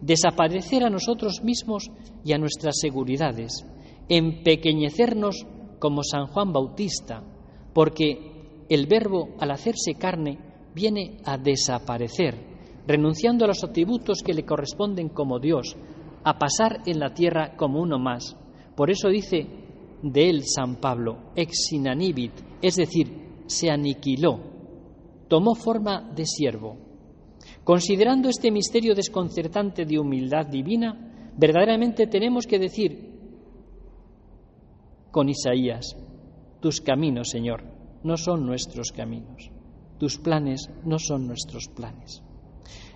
desaparecer 0.00 0.84
a 0.84 0.90
nosotros 0.90 1.42
mismos 1.42 1.90
y 2.24 2.32
a 2.32 2.38
nuestras 2.38 2.76
seguridades, 2.80 3.64
empequeñecernos 4.08 5.46
como 5.78 6.02
San 6.02 6.26
Juan 6.26 6.52
Bautista, 6.52 7.22
porque 7.72 8.64
el 8.68 8.86
verbo 8.86 9.30
al 9.38 9.50
hacerse 9.50 9.94
carne 9.94 10.38
viene 10.74 11.18
a 11.24 11.38
desaparecer, 11.38 12.55
renunciando 12.86 13.44
a 13.44 13.48
los 13.48 13.64
atributos 13.64 14.22
que 14.24 14.34
le 14.34 14.44
corresponden 14.44 15.08
como 15.08 15.38
Dios, 15.38 15.76
a 16.24 16.38
pasar 16.38 16.82
en 16.86 16.98
la 16.98 17.14
tierra 17.14 17.56
como 17.56 17.80
uno 17.80 17.98
más. 17.98 18.36
Por 18.74 18.90
eso 18.90 19.08
dice 19.08 19.46
de 20.02 20.28
él 20.28 20.42
San 20.44 20.76
Pablo, 20.76 21.32
ex 21.34 21.72
inanibit, 21.72 22.32
es 22.62 22.76
decir, 22.76 23.42
se 23.46 23.70
aniquiló, 23.70 24.40
tomó 25.28 25.54
forma 25.54 26.12
de 26.14 26.26
siervo. 26.26 26.76
Considerando 27.64 28.28
este 28.28 28.50
misterio 28.50 28.94
desconcertante 28.94 29.84
de 29.84 29.98
humildad 29.98 30.46
divina, 30.46 31.32
verdaderamente 31.36 32.06
tenemos 32.06 32.46
que 32.46 32.58
decir 32.58 33.06
con 35.10 35.28
Isaías, 35.28 35.96
tus 36.60 36.80
caminos, 36.80 37.30
Señor, 37.30 37.64
no 38.02 38.16
son 38.16 38.44
nuestros 38.44 38.92
caminos, 38.92 39.50
tus 39.98 40.18
planes 40.18 40.70
no 40.84 40.98
son 40.98 41.26
nuestros 41.26 41.68
planes. 41.68 42.22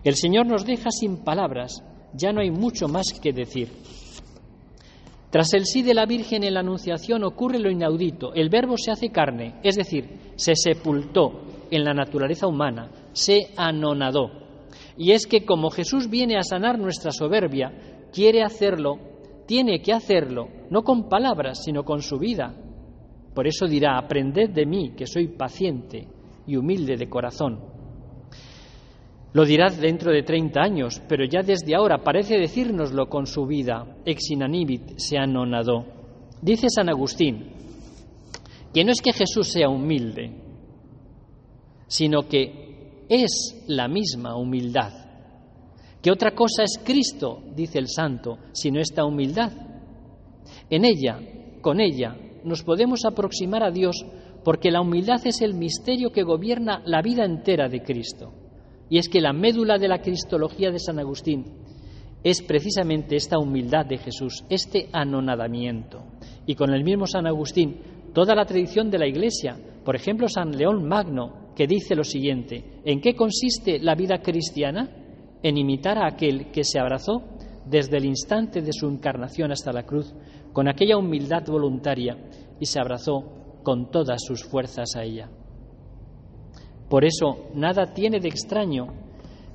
El 0.03 0.15
Señor 0.15 0.47
nos 0.47 0.65
deja 0.65 0.91
sin 0.91 1.19
palabras, 1.19 1.83
ya 2.15 2.33
no 2.33 2.41
hay 2.41 2.51
mucho 2.51 2.89
más 2.89 3.19
que 3.21 3.33
decir. 3.33 3.69
Tras 5.31 5.55
el 5.55 5.65
sí 5.65 5.83
de 5.83 5.95
la 5.95 6.07
Virgen 6.07 6.43
en 6.43 6.55
la 6.55 6.61
Anunciación 6.61 7.23
ocurre 7.23 7.61
lo 7.61 7.71
inaudito. 7.71 8.35
El 8.35 8.49
Verbo 8.49 8.77
se 8.77 8.91
hace 8.91 9.11
carne, 9.11 9.61
es 9.63 9.77
decir, 9.77 10.33
se 10.35 10.55
sepultó 10.57 11.43
en 11.71 11.85
la 11.85 11.95
naturaleza 11.95 12.49
humana, 12.49 12.91
se 13.13 13.51
anonadó. 13.57 14.31
Y 14.97 15.13
es 15.13 15.27
que 15.27 15.45
como 15.45 15.71
Jesús 15.71 16.11
viene 16.11 16.37
a 16.37 16.43
sanar 16.43 16.79
nuestra 16.79 17.13
soberbia, 17.13 17.73
quiere 18.13 18.43
hacerlo, 18.43 18.99
tiene 19.47 19.81
que 19.83 19.93
hacerlo, 19.93 20.49
no 20.71 20.83
con 20.83 21.09
palabras, 21.09 21.63
sino 21.63 21.85
con 21.85 22.03
su 22.03 22.19
vida. 22.19 22.55
Por 23.35 23.47
eso 23.47 23.67
dirá, 23.67 23.99
aprended 23.99 24.51
de 24.51 24.67
mí, 24.67 24.95
que 24.97 25.07
soy 25.07 25.29
paciente 25.29 26.09
y 26.47 26.57
humilde 26.57 26.97
de 26.97 27.09
corazón, 27.09 27.70
lo 29.33 29.45
dirá 29.45 29.69
dentro 29.69 30.13
de 30.13 30.23
30 30.23 30.61
años, 30.61 31.01
pero 31.09 31.25
ya 31.25 31.43
desde 31.43 31.75
ahora 31.75 32.03
parece 32.03 32.37
decírnoslo 32.37 33.09
con 33.09 33.27
su 33.27 33.47
vida. 33.47 33.97
Ex 34.05 34.31
inanibit 34.31 34.99
se 34.99 35.19
anonadó. 35.19 35.85
Dice 36.43 36.67
San 36.69 36.89
Agustín 36.89 37.61
que 38.73 38.85
no 38.85 38.93
es 38.93 39.01
que 39.03 39.13
Jesús 39.13 39.49
sea 39.49 39.69
humilde, 39.69 40.31
sino 41.87 42.29
que 42.29 43.05
es 43.09 43.65
la 43.67 43.89
misma 43.89 44.37
humildad. 44.37 44.93
Que 46.01 46.11
otra 46.11 46.35
cosa 46.35 46.63
es 46.63 46.81
Cristo, 46.85 47.43
dice 47.55 47.79
el 47.79 47.89
santo, 47.89 48.39
sino 48.53 48.81
esta 48.81 49.05
humildad. 49.05 49.53
En 50.71 50.85
ella, 50.85 51.21
con 51.61 51.81
ella, 51.81 52.17
nos 52.45 52.63
podemos 52.63 53.05
aproximar 53.05 53.63
a 53.63 53.71
Dios 53.71 54.07
porque 54.45 54.71
la 54.71 54.81
humildad 54.81 55.21
es 55.25 55.43
el 55.43 55.55
misterio 55.55 56.11
que 56.11 56.23
gobierna 56.23 56.81
la 56.87 57.03
vida 57.03 57.25
entera 57.25 57.69
de 57.69 57.83
Cristo. 57.83 58.33
Y 58.91 58.99
es 58.99 59.09
que 59.09 59.21
la 59.21 59.33
médula 59.33 59.79
de 59.79 59.89
la 59.89 60.03
cristología 60.03 60.71
de 60.71 60.81
San 60.81 60.99
Agustín 60.99 61.45
es 62.23 62.43
precisamente 62.43 63.17
esta 63.17 63.39
humildad 63.39 63.87
de 63.87 63.97
Jesús, 63.97 64.45
este 64.51 64.89
anonadamiento. 64.93 66.03
Y 66.45 66.55
con 66.55 66.75
el 66.75 66.85
mismo 66.85 67.07
San 67.07 67.27
Agustín 67.27 67.79
toda 68.13 68.35
la 68.35 68.45
tradición 68.45 68.91
de 68.91 68.99
la 68.99 69.07
Iglesia. 69.07 69.57
Por 69.85 69.97
ejemplo, 69.97 70.29
San 70.29 70.57
León 70.57 70.87
Magno, 70.87 71.53
que 71.55 71.67
dice 71.67 71.95
lo 71.95 72.05
siguiente, 72.05 72.81
¿en 72.85 73.01
qué 73.01 73.15
consiste 73.15 73.79
la 73.79 73.95
vida 73.95 74.19
cristiana? 74.19 74.91
En 75.43 75.57
imitar 75.57 75.97
a 75.97 76.09
aquel 76.09 76.51
que 76.51 76.65
se 76.65 76.79
abrazó 76.79 77.23
desde 77.67 77.97
el 77.97 78.05
instante 78.05 78.61
de 78.61 78.73
su 78.73 78.89
encarnación 78.89 79.53
hasta 79.53 79.73
la 79.73 79.85
cruz, 79.85 80.13
con 80.53 80.69
aquella 80.69 80.99
humildad 80.99 81.45
voluntaria, 81.47 82.19
y 82.59 82.67
se 82.67 82.81
abrazó 82.81 83.61
con 83.63 83.91
todas 83.91 84.23
sus 84.23 84.45
fuerzas 84.45 84.97
a 84.97 85.05
ella. 85.05 85.31
Por 86.91 87.05
eso, 87.05 87.47
nada 87.55 87.95
tiene 87.95 88.19
de 88.19 88.29
extraño 88.29 88.89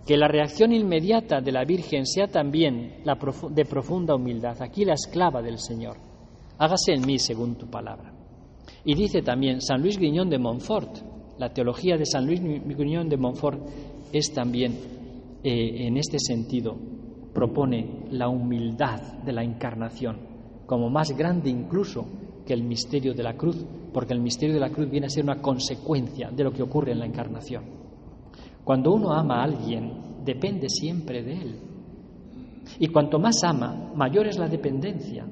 que 0.07 0.15
la 0.15 0.29
reacción 0.29 0.71
inmediata 0.71 1.41
de 1.41 1.51
la 1.51 1.65
Virgen 1.65 2.05
sea 2.05 2.27
también 2.27 3.03
de 3.51 3.65
profunda 3.65 4.15
humildad, 4.15 4.61
aquí 4.61 4.85
la 4.85 4.93
esclava 4.93 5.41
del 5.41 5.59
Señor. 5.59 5.97
Hágase 6.57 6.93
en 6.93 7.05
mí 7.05 7.19
según 7.19 7.55
tu 7.55 7.67
palabra. 7.67 8.13
Y 8.85 8.95
dice 8.95 9.21
también 9.21 9.59
San 9.59 9.81
Luis 9.81 9.97
Griñón 9.97 10.29
de 10.29 10.39
Montfort, 10.39 10.97
la 11.37 11.51
teología 11.51 11.97
de 11.97 12.05
San 12.05 12.25
Luis 12.25 12.39
Griñón 12.41 13.09
de 13.09 13.17
Montfort 13.17 13.59
es 14.13 14.31
también 14.31 14.71
eh, 15.43 15.87
en 15.87 15.97
este 15.97 16.17
sentido, 16.19 16.77
propone 17.33 18.05
la 18.11 18.29
humildad 18.29 19.01
de 19.25 19.33
la 19.33 19.43
encarnación 19.43 20.19
como 20.65 20.89
más 20.89 21.11
grande 21.11 21.49
incluso 21.49 22.05
que 22.45 22.53
el 22.53 22.63
misterio 22.63 23.13
de 23.13 23.23
la 23.23 23.35
cruz, 23.35 23.65
porque 23.93 24.13
el 24.13 24.21
misterio 24.21 24.53
de 24.53 24.61
la 24.61 24.69
cruz 24.69 24.89
viene 24.89 25.07
a 25.07 25.09
ser 25.09 25.23
una 25.23 25.41
consecuencia 25.41 26.29
de 26.29 26.43
lo 26.43 26.51
que 26.51 26.63
ocurre 26.63 26.91
en 26.91 26.99
la 26.99 27.05
encarnación. 27.05 27.63
Cuando 28.63 28.93
uno 28.93 29.11
ama 29.11 29.41
a 29.41 29.43
alguien, 29.43 30.23
depende 30.23 30.69
siempre 30.69 31.23
de 31.23 31.33
él. 31.33 31.55
Y 32.79 32.87
cuanto 32.87 33.19
más 33.19 33.43
ama, 33.43 33.91
mayor 33.95 34.27
es 34.27 34.37
la 34.37 34.47
dependencia. 34.47 35.25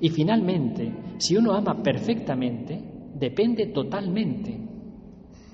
Y 0.00 0.08
finalmente, 0.08 0.92
si 1.18 1.36
uno 1.36 1.52
ama 1.52 1.82
perfectamente, 1.82 2.80
depende 3.14 3.66
totalmente. 3.66 4.58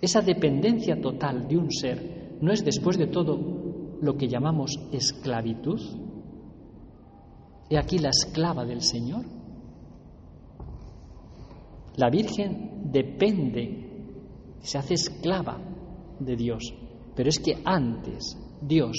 Esa 0.01 0.21
dependencia 0.21 1.01
total 1.01 1.49
de 1.49 1.57
un 1.57 1.71
ser 1.73 2.37
no 2.41 2.53
es 2.53 2.65
después 2.65 2.97
de 2.97 3.09
todo 3.09 3.99
lo 4.01 4.17
que 4.17 4.29
llamamos 4.29 4.79
esclavitud. 4.93 5.81
He 7.69 7.77
aquí 7.77 7.99
la 7.99 8.11
esclava 8.11 8.65
del 8.65 8.81
Señor. 8.81 9.38
La 11.99 12.11
Virgen 12.11 12.91
depende, 12.93 14.55
se 14.61 14.79
hace 14.79 14.95
esclava 14.95 15.59
de 16.21 16.37
Dios, 16.37 16.73
pero 17.15 17.29
es 17.29 17.41
que 17.41 17.59
antes 17.65 18.39
Dios 18.63 18.97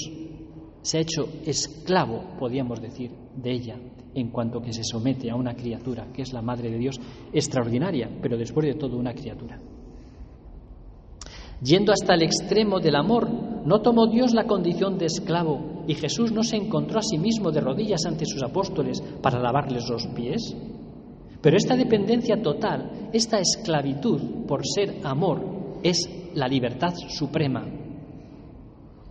se 0.82 0.98
ha 0.98 1.00
hecho 1.00 1.26
esclavo, 1.46 2.36
podríamos 2.38 2.78
decir, 2.80 3.10
de 3.34 3.52
ella, 3.52 3.76
en 4.14 4.30
cuanto 4.30 4.60
que 4.60 4.74
se 4.74 4.84
somete 4.84 5.30
a 5.30 5.34
una 5.34 5.54
criatura, 5.54 6.12
que 6.12 6.20
es 6.20 6.34
la 6.34 6.42
Madre 6.42 6.70
de 6.70 6.76
Dios, 6.76 7.00
extraordinaria, 7.32 8.10
pero 8.20 8.36
después 8.36 8.66
de 8.66 8.74
todo 8.74 8.98
una 8.98 9.14
criatura. 9.14 9.58
Yendo 11.62 11.92
hasta 11.92 12.14
el 12.14 12.22
extremo 12.22 12.80
del 12.80 12.96
amor, 12.96 13.30
no 13.64 13.80
tomó 13.80 14.08
Dios 14.08 14.34
la 14.34 14.46
condición 14.46 14.98
de 14.98 15.06
esclavo 15.06 15.84
y 15.86 15.94
Jesús 15.94 16.32
no 16.32 16.42
se 16.42 16.56
encontró 16.56 16.98
a 16.98 17.02
sí 17.02 17.16
mismo 17.16 17.50
de 17.50 17.62
rodillas 17.62 18.04
ante 18.04 18.26
sus 18.26 18.42
apóstoles 18.42 19.02
para 19.22 19.40
lavarles 19.40 19.88
los 19.88 20.06
pies. 20.08 20.54
Pero 21.40 21.56
esta 21.56 21.76
dependencia 21.76 22.42
total, 22.42 23.08
esta 23.12 23.38
esclavitud 23.38 24.46
por 24.46 24.60
ser 24.66 25.00
amor, 25.04 25.78
es 25.82 26.08
la 26.34 26.46
libertad 26.46 26.94
suprema. 27.08 27.66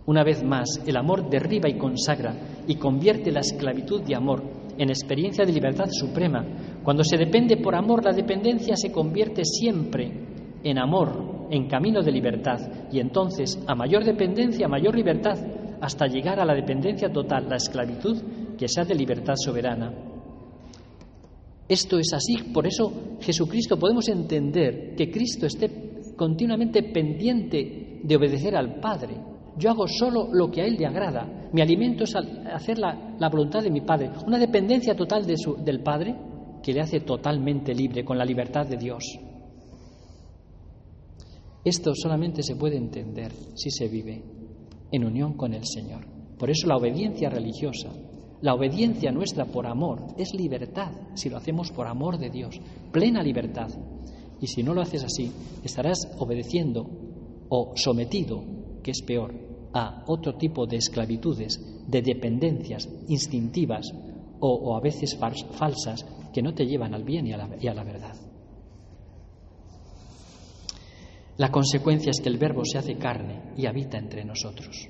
Una 0.06 0.24
vez 0.24 0.42
más, 0.42 0.82
el 0.86 0.96
amor 0.96 1.28
derriba 1.28 1.68
y 1.68 1.76
consagra 1.76 2.34
y 2.66 2.76
convierte 2.76 3.30
la 3.30 3.40
esclavitud 3.40 4.02
de 4.02 4.14
amor 4.14 4.42
en 4.78 4.88
experiencia 4.88 5.44
de 5.44 5.52
libertad 5.52 5.88
suprema. 5.90 6.44
Cuando 6.82 7.04
se 7.04 7.16
depende 7.16 7.56
por 7.58 7.74
amor, 7.74 8.04
la 8.04 8.12
dependencia 8.12 8.76
se 8.76 8.90
convierte 8.90 9.44
siempre 9.44 10.10
en 10.62 10.78
amor, 10.78 11.48
en 11.50 11.68
camino 11.68 12.00
de 12.02 12.12
libertad, 12.12 12.58
y 12.90 13.00
entonces, 13.00 13.62
a 13.66 13.74
mayor 13.74 14.04
dependencia, 14.04 14.66
a 14.66 14.68
mayor 14.68 14.94
libertad, 14.94 15.38
hasta 15.80 16.06
llegar 16.06 16.40
a 16.40 16.44
la 16.44 16.54
dependencia 16.54 17.12
total, 17.12 17.48
la 17.48 17.56
esclavitud, 17.56 18.18
que 18.56 18.68
sea 18.68 18.84
de 18.84 18.94
libertad 18.94 19.34
soberana. 19.36 20.09
Esto 21.70 22.00
es 22.00 22.12
así, 22.12 22.50
por 22.52 22.66
eso 22.66 23.16
Jesucristo 23.20 23.78
podemos 23.78 24.08
entender 24.08 24.96
que 24.96 25.08
Cristo 25.08 25.46
esté 25.46 25.70
continuamente 26.16 26.82
pendiente 26.82 28.00
de 28.02 28.16
obedecer 28.16 28.56
al 28.56 28.80
Padre. 28.80 29.14
Yo 29.56 29.70
hago 29.70 29.86
solo 29.86 30.30
lo 30.32 30.50
que 30.50 30.62
a 30.62 30.64
Él 30.64 30.74
le 30.76 30.86
agrada. 30.86 31.48
Mi 31.52 31.60
alimento 31.60 32.02
es 32.02 32.16
hacer 32.16 32.76
la, 32.76 33.16
voluntad 33.30 33.62
de 33.62 33.70
mi 33.70 33.82
Padre. 33.82 34.10
Una 34.26 34.36
dependencia 34.36 34.96
total 34.96 35.24
de 35.24 35.36
su, 35.36 35.62
del 35.62 35.80
Padre 35.80 36.16
que 36.60 36.72
le 36.72 36.80
hace 36.80 37.02
totalmente 37.02 37.72
libre, 37.72 38.04
con 38.04 38.18
la 38.18 38.24
libertad 38.24 38.66
de 38.66 38.76
Dios. 38.76 39.04
Esto 41.64 41.94
solamente 41.94 42.42
se 42.42 42.56
puede 42.56 42.78
entender 42.78 43.30
si 43.54 43.70
se 43.70 43.86
vive 43.86 44.24
en 44.90 45.04
unión 45.04 45.34
con 45.34 45.54
el 45.54 45.64
Señor. 45.64 46.04
Por 46.36 46.50
eso 46.50 46.66
la 46.66 46.78
obediencia 46.78 47.30
religiosa 47.30 47.92
la 48.42 48.54
obediencia 48.54 49.12
nuestra 49.12 49.44
por 49.44 49.66
amor 49.66 50.14
es 50.16 50.32
libertad, 50.34 50.92
si 51.14 51.28
lo 51.28 51.36
hacemos 51.36 51.70
por 51.70 51.86
amor 51.86 52.18
de 52.18 52.30
Dios, 52.30 52.58
plena 52.90 53.22
libertad. 53.22 53.68
Y 54.40 54.46
si 54.46 54.62
no 54.62 54.72
lo 54.72 54.80
haces 54.80 55.04
así, 55.04 55.30
estarás 55.62 55.98
obedeciendo 56.18 56.86
o 57.50 57.72
sometido, 57.76 58.42
que 58.82 58.92
es 58.92 59.02
peor, 59.02 59.34
a 59.74 60.04
otro 60.06 60.36
tipo 60.36 60.66
de 60.66 60.76
esclavitudes, 60.76 61.60
de 61.86 62.00
dependencias 62.00 62.88
instintivas 63.08 63.86
o, 64.40 64.74
a 64.74 64.80
veces 64.80 65.18
falsas 65.18 66.06
que 66.32 66.40
no 66.42 66.54
te 66.54 66.64
llevan 66.64 66.94
al 66.94 67.04
bien 67.04 67.26
y 67.26 67.32
a 67.32 67.74
la 67.74 67.84
verdad. 67.84 68.16
La 71.36 71.50
consecuencia 71.50 72.10
es 72.10 72.20
que 72.20 72.28
el 72.28 72.36
Verbo 72.36 72.64
se 72.64 72.76
hace 72.76 72.96
carne 72.96 73.54
y 73.56 73.66
habita 73.66 73.96
entre 73.96 74.24
nosotros. 74.24 74.88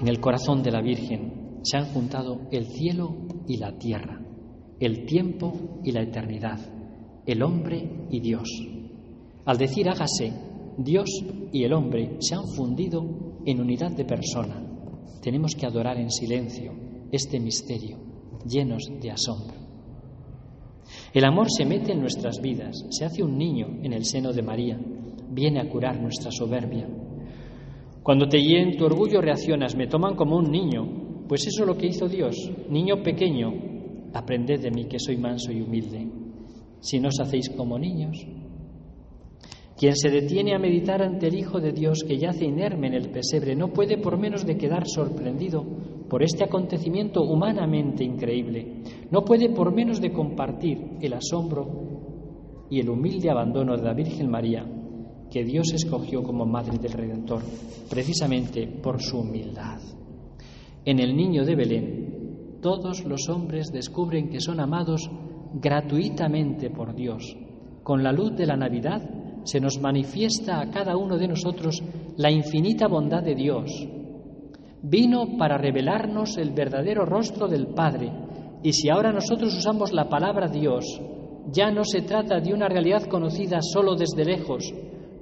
En 0.00 0.08
el 0.08 0.20
corazón 0.20 0.62
de 0.62 0.70
la 0.70 0.82
Virgen 0.82 1.41
se 1.62 1.76
han 1.76 1.92
juntado 1.92 2.48
el 2.50 2.66
cielo 2.66 3.16
y 3.46 3.56
la 3.56 3.76
tierra, 3.78 4.20
el 4.80 5.04
tiempo 5.06 5.80
y 5.84 5.92
la 5.92 6.02
eternidad, 6.02 6.58
el 7.26 7.42
hombre 7.42 8.06
y 8.10 8.20
Dios. 8.20 8.48
Al 9.44 9.58
decir 9.58 9.88
hágase, 9.88 10.32
Dios 10.78 11.08
y 11.52 11.64
el 11.64 11.72
hombre 11.72 12.16
se 12.20 12.34
han 12.34 12.46
fundido 12.56 13.40
en 13.44 13.60
unidad 13.60 13.92
de 13.92 14.04
persona. 14.04 14.62
Tenemos 15.20 15.54
que 15.54 15.66
adorar 15.66 15.98
en 15.98 16.10
silencio 16.10 16.72
este 17.10 17.38
misterio, 17.38 17.98
llenos 18.46 18.90
de 19.00 19.10
asombro. 19.10 19.62
El 21.12 21.24
amor 21.24 21.46
se 21.50 21.64
mete 21.64 21.92
en 21.92 22.00
nuestras 22.00 22.40
vidas, 22.40 22.84
se 22.90 23.04
hace 23.04 23.22
un 23.22 23.36
niño 23.36 23.66
en 23.82 23.92
el 23.92 24.04
seno 24.04 24.32
de 24.32 24.42
María, 24.42 24.80
viene 25.30 25.60
a 25.60 25.68
curar 25.68 26.00
nuestra 26.00 26.30
soberbia. 26.30 26.88
Cuando 28.02 28.26
te 28.26 28.38
hieren 28.38 28.76
tu 28.76 28.84
orgullo 28.84 29.20
reaccionas, 29.20 29.76
me 29.76 29.86
toman 29.86 30.16
como 30.16 30.36
un 30.36 30.50
niño, 30.50 31.01
pues 31.32 31.46
eso 31.46 31.62
es 31.62 31.66
lo 31.66 31.78
que 31.78 31.86
hizo 31.86 32.08
Dios. 32.08 32.36
Niño 32.68 33.02
pequeño, 33.02 33.54
aprended 34.12 34.60
de 34.60 34.70
mí 34.70 34.84
que 34.84 34.98
soy 34.98 35.16
manso 35.16 35.50
y 35.50 35.62
humilde. 35.62 36.06
Si 36.80 37.00
no 37.00 37.08
os 37.08 37.18
hacéis 37.18 37.48
como 37.48 37.78
niños. 37.78 38.18
Quien 39.74 39.96
se 39.96 40.10
detiene 40.10 40.54
a 40.54 40.58
meditar 40.58 41.00
ante 41.00 41.28
el 41.28 41.38
Hijo 41.38 41.58
de 41.58 41.72
Dios 41.72 42.04
que 42.06 42.18
yace 42.18 42.44
inerme 42.44 42.88
en 42.88 42.92
el 42.92 43.10
pesebre 43.10 43.56
no 43.56 43.68
puede 43.68 43.96
por 43.96 44.18
menos 44.18 44.44
de 44.44 44.58
quedar 44.58 44.86
sorprendido 44.86 45.64
por 46.06 46.22
este 46.22 46.44
acontecimiento 46.44 47.22
humanamente 47.22 48.04
increíble. 48.04 48.82
No 49.10 49.24
puede 49.24 49.48
por 49.54 49.74
menos 49.74 50.02
de 50.02 50.12
compartir 50.12 50.98
el 51.00 51.14
asombro 51.14 52.66
y 52.68 52.78
el 52.78 52.90
humilde 52.90 53.30
abandono 53.30 53.74
de 53.74 53.84
la 53.84 53.94
Virgen 53.94 54.30
María 54.30 54.66
que 55.30 55.44
Dios 55.44 55.72
escogió 55.72 56.22
como 56.22 56.44
Madre 56.44 56.76
del 56.76 56.92
Redentor, 56.92 57.40
precisamente 57.88 58.66
por 58.66 59.00
su 59.00 59.20
humildad. 59.20 59.80
En 60.84 60.98
el 60.98 61.16
niño 61.16 61.44
de 61.44 61.54
Belén, 61.54 62.58
todos 62.60 63.04
los 63.04 63.28
hombres 63.28 63.70
descubren 63.72 64.28
que 64.28 64.40
son 64.40 64.58
amados 64.58 65.08
gratuitamente 65.54 66.70
por 66.70 66.94
Dios. 66.96 67.36
Con 67.84 68.02
la 68.02 68.10
luz 68.10 68.34
de 68.34 68.46
la 68.46 68.56
Navidad 68.56 69.00
se 69.44 69.60
nos 69.60 69.80
manifiesta 69.80 70.60
a 70.60 70.70
cada 70.70 70.96
uno 70.96 71.18
de 71.18 71.28
nosotros 71.28 71.80
la 72.16 72.32
infinita 72.32 72.88
bondad 72.88 73.22
de 73.22 73.36
Dios. 73.36 73.70
Vino 74.82 75.36
para 75.38 75.56
revelarnos 75.56 76.36
el 76.36 76.50
verdadero 76.50 77.04
rostro 77.04 77.46
del 77.46 77.68
Padre. 77.68 78.10
Y 78.64 78.72
si 78.72 78.90
ahora 78.90 79.12
nosotros 79.12 79.56
usamos 79.56 79.92
la 79.92 80.08
palabra 80.08 80.48
Dios, 80.48 81.00
ya 81.52 81.70
no 81.70 81.84
se 81.84 82.02
trata 82.02 82.40
de 82.40 82.52
una 82.52 82.68
realidad 82.68 83.04
conocida 83.04 83.60
solo 83.60 83.94
desde 83.94 84.24
lejos. 84.24 84.74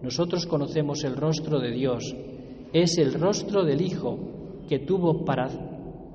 Nosotros 0.03 0.47
conocemos 0.47 1.05
el 1.05 1.17
rostro 1.17 1.61
de 1.61 1.71
Dios. 1.71 2.17
Es 2.73 2.97
el 2.97 3.13
rostro 3.13 3.65
del 3.65 3.83
Hijo, 3.83 4.40
que 4.71 4.79
tuvo 4.79 5.25
para 5.25 5.49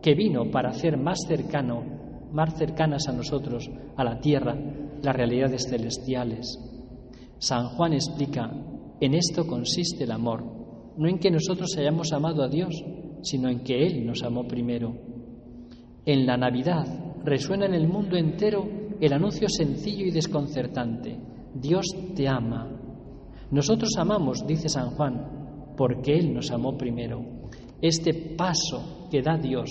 que 0.01 0.15
vino 0.15 0.49
para 0.49 0.69
hacer 0.69 0.97
más 0.97 1.19
cercano, 1.27 1.83
más 2.31 2.57
cercanas 2.57 3.05
a 3.09 3.11
nosotros, 3.11 3.69
a 3.97 4.03
la 4.05 4.21
tierra, 4.21 4.55
las 5.03 5.13
realidades 5.13 5.67
celestiales. 5.69 6.57
San 7.37 7.67
Juan 7.75 7.91
explica, 7.91 8.49
en 9.01 9.13
esto 9.13 9.45
consiste 9.45 10.05
el 10.05 10.11
amor, 10.11 10.45
no 10.95 11.09
en 11.09 11.19
que 11.19 11.29
nosotros 11.29 11.75
hayamos 11.77 12.13
amado 12.13 12.43
a 12.43 12.47
Dios, 12.47 12.81
sino 13.23 13.49
en 13.49 13.59
que 13.59 13.85
Él 13.85 14.05
nos 14.05 14.23
amó 14.23 14.47
primero. 14.47 14.95
En 16.05 16.25
la 16.25 16.37
Navidad 16.37 16.85
resuena 17.25 17.65
en 17.65 17.73
el 17.73 17.89
mundo 17.89 18.15
entero 18.15 18.69
el 19.01 19.11
anuncio 19.11 19.49
sencillo 19.49 20.05
y 20.05 20.11
desconcertante. 20.11 21.19
Dios 21.53 21.87
te 22.15 22.29
ama. 22.29 22.71
Nosotros 23.51 23.89
amamos, 23.97 24.47
dice 24.47 24.69
San 24.69 24.91
Juan, 24.91 25.73
porque 25.75 26.13
Él 26.13 26.33
nos 26.33 26.51
amó 26.51 26.77
primero. 26.77 27.35
Este 27.81 28.13
paso 28.13 29.07
que 29.11 29.21
da 29.21 29.37
Dios, 29.37 29.69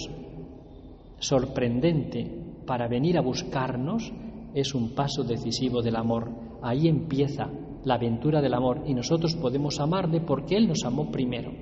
sorprendente, 1.18 2.44
para 2.66 2.88
venir 2.88 3.18
a 3.18 3.22
buscarnos, 3.22 4.12
es 4.54 4.74
un 4.74 4.94
paso 4.94 5.24
decisivo 5.24 5.82
del 5.82 5.96
amor. 5.96 6.30
Ahí 6.62 6.88
empieza 6.88 7.50
la 7.84 7.94
aventura 7.94 8.40
del 8.40 8.54
amor 8.54 8.82
y 8.86 8.94
nosotros 8.94 9.34
podemos 9.36 9.80
amarle 9.80 10.20
porque 10.20 10.56
Él 10.56 10.68
nos 10.68 10.84
amó 10.84 11.10
primero. 11.10 11.52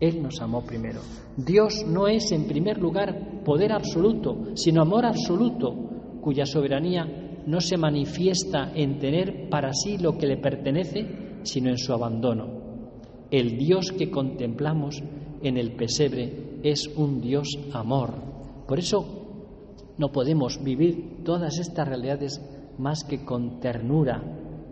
Él 0.00 0.22
nos 0.22 0.40
amó 0.40 0.62
primero. 0.62 1.00
Dios 1.36 1.84
no 1.86 2.08
es 2.08 2.32
en 2.32 2.46
primer 2.46 2.78
lugar 2.78 3.42
poder 3.44 3.72
absoluto, 3.72 4.56
sino 4.56 4.80
amor 4.80 5.04
absoluto, 5.04 5.74
cuya 6.22 6.46
soberanía 6.46 7.42
no 7.46 7.60
se 7.60 7.76
manifiesta 7.76 8.72
en 8.74 8.98
tener 8.98 9.48
para 9.50 9.72
sí 9.72 9.98
lo 9.98 10.16
que 10.16 10.26
le 10.26 10.38
pertenece, 10.38 11.40
sino 11.42 11.68
en 11.68 11.78
su 11.78 11.92
abandono. 11.92 12.69
El 13.30 13.56
Dios 13.56 13.92
que 13.92 14.10
contemplamos 14.10 15.02
en 15.42 15.56
el 15.56 15.72
pesebre 15.72 16.60
es 16.62 16.88
un 16.96 17.20
Dios 17.20 17.48
amor. 17.72 18.14
Por 18.66 18.78
eso 18.78 19.20
no 19.98 20.10
podemos 20.10 20.62
vivir 20.62 21.22
todas 21.24 21.58
estas 21.58 21.86
realidades 21.86 22.40
más 22.78 23.04
que 23.04 23.24
con 23.24 23.60
ternura, 23.60 24.22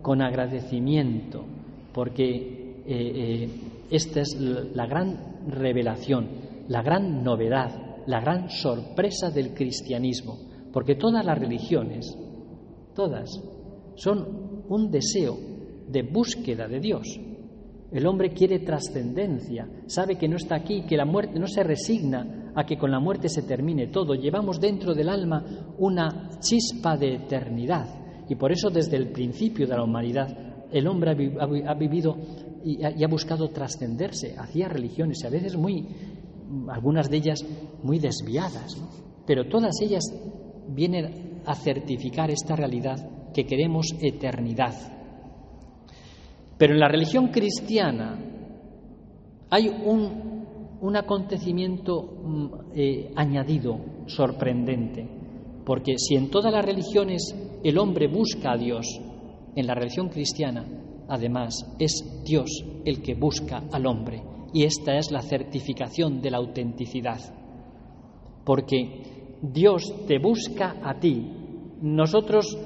con 0.01 0.21
agradecimiento, 0.21 1.45
porque 1.93 2.25
eh, 2.35 2.83
eh, 2.87 3.49
esta 3.91 4.21
es 4.21 4.35
la 4.39 4.85
gran 4.87 5.41
revelación, 5.47 6.27
la 6.67 6.81
gran 6.81 7.23
novedad, 7.23 8.03
la 8.07 8.19
gran 8.19 8.49
sorpresa 8.49 9.29
del 9.29 9.53
cristianismo, 9.53 10.37
porque 10.73 10.95
todas 10.95 11.25
las 11.25 11.37
religiones, 11.37 12.17
todas, 12.95 13.29
son 13.95 14.63
un 14.67 14.89
deseo 14.89 15.37
de 15.87 16.03
búsqueda 16.03 16.67
de 16.67 16.79
Dios. 16.79 17.19
El 17.91 18.05
hombre 18.05 18.31
quiere 18.31 18.59
trascendencia, 18.59 19.67
sabe 19.87 20.15
que 20.15 20.27
no 20.27 20.35
está 20.35 20.55
aquí, 20.55 20.83
que 20.83 20.95
la 20.95 21.05
muerte 21.05 21.39
no 21.39 21.47
se 21.47 21.63
resigna 21.63 22.51
a 22.55 22.63
que 22.63 22.77
con 22.77 22.91
la 22.91 22.99
muerte 22.99 23.29
se 23.29 23.43
termine 23.43 23.87
todo. 23.87 24.13
Llevamos 24.13 24.59
dentro 24.59 24.93
del 24.93 25.09
alma 25.09 25.43
una 25.79 26.29
chispa 26.39 26.97
de 26.97 27.15
eternidad 27.15 27.87
y 28.27 28.35
por 28.35 28.51
eso 28.51 28.69
desde 28.69 28.97
el 28.97 29.11
principio 29.11 29.67
de 29.67 29.75
la 29.75 29.83
humanidad 29.83 30.27
el 30.71 30.87
hombre 30.87 31.11
ha 31.67 31.73
vivido 31.73 32.15
y 32.63 33.03
ha 33.03 33.07
buscado 33.07 33.49
trascenderse. 33.49 34.35
Hacía 34.37 34.67
religiones, 34.67 35.23
a 35.25 35.29
veces 35.29 35.57
muy, 35.57 35.87
algunas 36.69 37.09
de 37.09 37.17
ellas 37.17 37.43
muy 37.81 37.97
desviadas, 37.97 38.77
pero 39.25 39.47
todas 39.47 39.81
ellas 39.81 40.03
vienen 40.67 41.41
a 41.45 41.55
certificar 41.55 42.29
esta 42.29 42.55
realidad 42.55 43.31
que 43.33 43.45
queremos 43.45 43.87
eternidad. 43.99 44.98
Pero 46.59 46.73
en 46.73 46.79
la 46.81 46.89
religión 46.89 47.29
cristiana 47.29 48.19
hay 49.49 49.69
un, 49.69 50.45
un 50.81 50.95
acontecimiento 50.97 52.03
mm, 52.03 52.47
eh, 52.75 53.11
añadido, 53.15 53.79
sorprendente, 54.07 55.07
porque 55.65 55.97
si 55.97 56.15
en 56.15 56.29
todas 56.29 56.51
las 56.51 56.65
religiones 56.65 57.33
el 57.63 57.77
hombre 57.77 58.07
busca 58.07 58.51
a 58.51 58.57
Dios, 58.57 58.85
en 59.55 59.67
la 59.67 59.73
religión 59.73 60.09
cristiana, 60.09 60.65
además, 61.07 61.65
es 61.79 62.23
Dios 62.25 62.49
el 62.83 63.01
que 63.01 63.15
busca 63.15 63.63
al 63.71 63.87
hombre. 63.87 64.21
Y 64.53 64.65
esta 64.65 64.97
es 64.97 65.11
la 65.11 65.21
certificación 65.21 66.21
de 66.21 66.31
la 66.31 66.37
autenticidad. 66.37 67.19
Porque 68.43 69.37
Dios 69.41 69.83
te 70.07 70.19
busca 70.19 70.75
a 70.83 70.99
ti. 70.99 71.25
Nosotros 71.81 72.57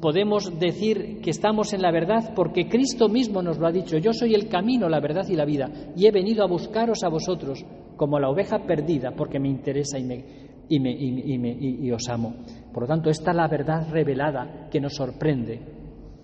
podemos 0.00 0.58
decir 0.58 1.20
que 1.22 1.30
estamos 1.30 1.72
en 1.72 1.82
la 1.82 1.90
verdad 1.90 2.32
porque 2.34 2.68
Cristo 2.68 3.08
mismo 3.08 3.42
nos 3.42 3.58
lo 3.58 3.66
ha 3.66 3.72
dicho. 3.72 3.98
Yo 3.98 4.12
soy 4.12 4.34
el 4.34 4.48
camino, 4.48 4.88
la 4.88 5.00
verdad 5.00 5.26
y 5.28 5.34
la 5.34 5.44
vida 5.44 5.70
y 5.96 6.06
he 6.06 6.10
venido 6.10 6.44
a 6.44 6.48
buscaros 6.48 7.02
a 7.02 7.08
vosotros 7.08 7.64
como 7.96 8.18
la 8.18 8.28
oveja 8.28 8.66
perdida 8.66 9.12
porque 9.16 9.38
me 9.38 9.48
interesa 9.48 9.98
y, 9.98 10.04
me, 10.04 10.24
y, 10.68 10.80
me, 10.80 10.92
y, 10.92 11.86
y 11.86 11.90
os 11.90 12.08
amo. 12.08 12.34
Por 12.72 12.82
lo 12.82 12.88
tanto, 12.88 13.10
esta 13.10 13.30
es 13.30 13.36
la 13.36 13.48
verdad 13.48 13.88
revelada 13.90 14.68
que 14.70 14.80
nos 14.80 14.94
sorprende. 14.94 15.60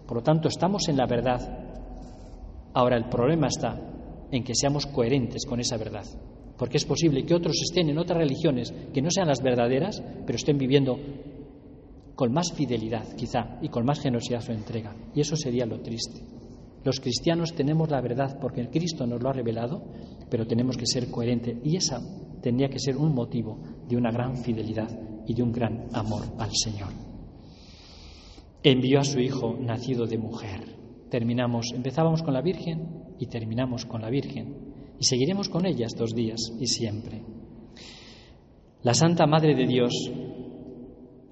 Por 0.06 0.18
lo 0.18 0.22
tanto, 0.22 0.48
estamos 0.48 0.88
en 0.88 0.96
la 0.96 1.06
verdad. 1.06 1.40
Ahora, 2.74 2.96
el 2.96 3.08
problema 3.08 3.46
está 3.48 3.78
en 4.30 4.44
que 4.44 4.54
seamos 4.54 4.86
coherentes 4.86 5.44
con 5.46 5.60
esa 5.60 5.76
verdad. 5.76 6.04
Porque 6.56 6.76
es 6.76 6.84
posible 6.84 7.24
que 7.24 7.34
otros 7.34 7.56
estén 7.62 7.88
en 7.88 7.98
otras 7.98 8.18
religiones 8.18 8.72
que 8.92 9.00
no 9.00 9.10
sean 9.10 9.28
las 9.28 9.42
verdaderas, 9.42 10.02
pero 10.26 10.36
estén 10.36 10.58
viviendo 10.58 10.98
con 12.18 12.32
más 12.32 12.52
fidelidad, 12.52 13.14
quizá, 13.14 13.60
y 13.62 13.68
con 13.68 13.84
más 13.84 14.00
generosidad 14.00 14.40
su 14.40 14.50
entrega. 14.50 14.92
Y 15.14 15.20
eso 15.20 15.36
sería 15.36 15.64
lo 15.64 15.80
triste. 15.82 16.20
Los 16.82 16.98
cristianos 16.98 17.54
tenemos 17.54 17.88
la 17.90 18.00
verdad 18.00 18.40
porque 18.40 18.68
Cristo 18.70 19.06
nos 19.06 19.22
lo 19.22 19.28
ha 19.28 19.32
revelado, 19.32 19.84
pero 20.28 20.44
tenemos 20.44 20.76
que 20.76 20.86
ser 20.86 21.12
coherentes. 21.12 21.58
Y 21.62 21.76
esa 21.76 22.00
tendría 22.42 22.70
que 22.70 22.80
ser 22.80 22.96
un 22.96 23.14
motivo 23.14 23.60
de 23.88 23.96
una 23.96 24.10
gran 24.10 24.36
fidelidad 24.36 24.90
y 25.28 25.32
de 25.32 25.44
un 25.44 25.52
gran 25.52 25.86
amor 25.92 26.24
al 26.40 26.50
Señor. 26.52 26.88
Envió 28.64 28.98
a 28.98 29.04
su 29.04 29.20
Hijo 29.20 29.56
nacido 29.56 30.04
de 30.04 30.18
mujer. 30.18 30.74
Terminamos, 31.10 31.70
empezábamos 31.72 32.24
con 32.24 32.34
la 32.34 32.42
Virgen 32.42 33.14
y 33.20 33.26
terminamos 33.26 33.86
con 33.86 34.02
la 34.02 34.10
Virgen. 34.10 34.74
Y 34.98 35.04
seguiremos 35.04 35.48
con 35.48 35.66
ella 35.66 35.86
estos 35.86 36.16
días 36.16 36.52
y 36.58 36.66
siempre. 36.66 37.22
La 38.82 38.94
Santa 38.94 39.24
Madre 39.28 39.54
de 39.54 39.68
Dios 39.68 40.10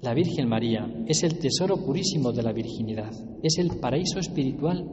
la 0.01 0.13
Virgen 0.13 0.47
María 0.47 0.87
es 1.07 1.23
el 1.23 1.39
tesoro 1.39 1.77
purísimo 1.77 2.31
de 2.31 2.43
la 2.43 2.53
virginidad, 2.53 3.11
es 3.41 3.57
el 3.57 3.79
paraíso 3.79 4.19
espiritual 4.19 4.87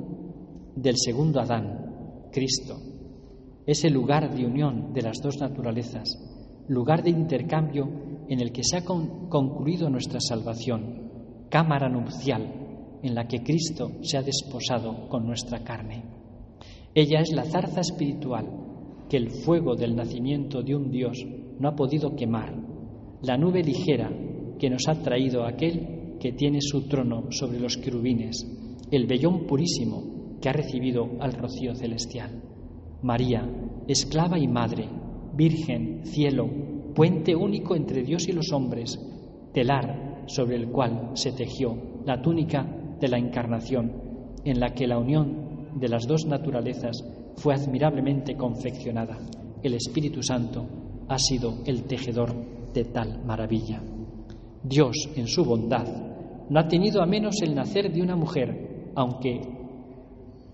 del 0.75 0.97
segundo 0.97 1.41
Adán, 1.41 2.29
Cristo. 2.33 2.77
Es 3.67 3.85
el 3.85 3.93
lugar 3.93 4.35
de 4.35 4.47
unión 4.47 4.95
de 4.95 5.03
las 5.03 5.21
dos 5.23 5.39
naturalezas, 5.39 6.09
lugar 6.69 7.03
de 7.03 7.11
intercambio 7.11 7.87
en 8.29 8.41
el 8.41 8.51
que 8.51 8.63
se 8.65 8.79
ha 8.79 8.85
concluido 8.85 9.91
nuestra 9.91 10.21
salvación, 10.21 11.49
cámara 11.51 11.91
nupcial 11.91 12.99
en 13.03 13.15
la 13.15 13.29
que 13.29 13.43
Cristo 13.43 13.93
se 14.01 14.17
ha 14.17 14.23
desposado 14.23 15.07
con 15.09 15.27
nuestra 15.27 15.63
carne. 15.63 16.03
Ella 16.95 17.21
es 17.21 17.31
la 17.33 17.45
zarza 17.45 17.81
espiritual 17.81 18.47
que 19.11 19.19
el 19.19 19.31
fuego 19.31 19.77
del 19.77 19.95
nacimiento 19.95 20.63
de 20.63 20.75
un 20.75 20.91
Dios 20.91 21.23
no 21.59 21.69
ha 21.69 21.77
podido 21.77 22.17
quemar, 22.17 22.55
la 23.23 23.37
nube 23.37 23.63
ligera 23.63 24.11
que 24.59 24.71
nos 24.71 24.89
ha 24.89 24.95
traído 25.03 25.45
aquel 25.45 26.17
que 26.21 26.33
tiene 26.33 26.59
su 26.61 26.89
trono 26.89 27.31
sobre 27.31 27.61
los 27.61 27.77
querubines, 27.77 28.47
el 28.91 29.07
vellón 29.07 29.47
purísimo 29.47 30.39
que 30.41 30.49
ha 30.49 30.53
recibido 30.53 31.11
al 31.21 31.33
rocío 31.33 31.75
celestial. 31.75 32.43
María, 33.03 33.49
esclava 33.87 34.39
y 34.39 34.49
madre, 34.49 34.89
virgen, 35.35 36.03
cielo, 36.05 36.49
puente 36.95 37.35
único 37.35 37.77
entre 37.77 38.03
Dios 38.03 38.29
y 38.29 38.33
los 38.33 38.53
hombres, 38.53 38.99
telar 39.53 40.25
sobre 40.27 40.57
el 40.57 40.71
cual 40.71 41.11
se 41.15 41.33
tejió 41.33 41.77
la 42.05 42.23
túnica 42.23 42.67
de 43.01 43.09
la 43.09 43.19
encarnación, 43.19 43.93
en 44.45 44.61
la 44.61 44.75
que 44.75 44.87
la 44.87 44.99
unión 44.99 45.71
de 45.75 45.89
las 45.89 46.07
dos 46.07 46.27
naturalezas 46.27 47.05
fue 47.37 47.55
admirablemente 47.55 48.37
confeccionada. 48.37 49.19
El 49.63 49.75
Espíritu 49.75 50.23
Santo 50.23 50.67
ha 51.09 51.19
sido 51.19 51.63
el 51.67 51.85
tejedor 51.85 52.73
de 52.73 52.85
tal 52.85 53.25
maravilla. 53.25 53.83
Dios, 54.67 55.11
en 55.15 55.27
su 55.27 55.45
bondad, 55.45 55.87
no 56.49 56.59
ha 56.59 56.67
tenido 56.67 57.03
a 57.03 57.07
menos 57.07 57.35
el 57.43 57.55
nacer 57.55 57.93
de 57.93 58.01
una 58.01 58.17
mujer, 58.17 58.93
aunque 58.95 59.43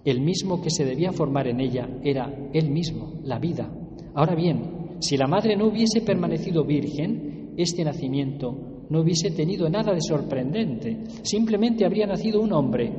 el 0.04 0.20
mismo 0.20 0.60
que 0.60 0.68
se 0.68 0.84
debía 0.84 1.12
formar 1.12 1.46
en 1.46 1.60
ella 1.60 1.88
era 2.02 2.50
Él 2.52 2.70
mismo, 2.70 3.20
la 3.22 3.38
vida. 3.38 3.72
Ahora 4.14 4.34
bien, 4.34 4.96
si 4.98 5.16
la 5.16 5.28
madre 5.28 5.56
no 5.56 5.68
hubiese 5.68 6.00
permanecido 6.00 6.64
virgen, 6.64 7.54
este 7.56 7.84
nacimiento 7.84 8.86
no 8.88 9.02
hubiese 9.02 9.30
tenido 9.30 9.68
nada 9.68 9.94
de 9.94 10.00
sorprendente, 10.00 11.04
simplemente 11.22 11.84
habría 11.84 12.08
nacido 12.08 12.40
un 12.40 12.52
hombre. 12.52 12.92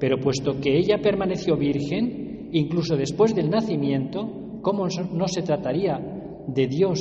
Pero 0.00 0.18
puesto 0.18 0.58
que 0.58 0.78
ella 0.78 0.96
permaneció 1.02 1.58
virgen, 1.58 2.48
incluso 2.52 2.96
después 2.96 3.34
del 3.34 3.50
nacimiento, 3.50 4.60
¿cómo 4.62 4.86
no 5.12 5.28
se 5.28 5.42
trataría 5.42 5.98
de 6.46 6.66
Dios 6.68 7.00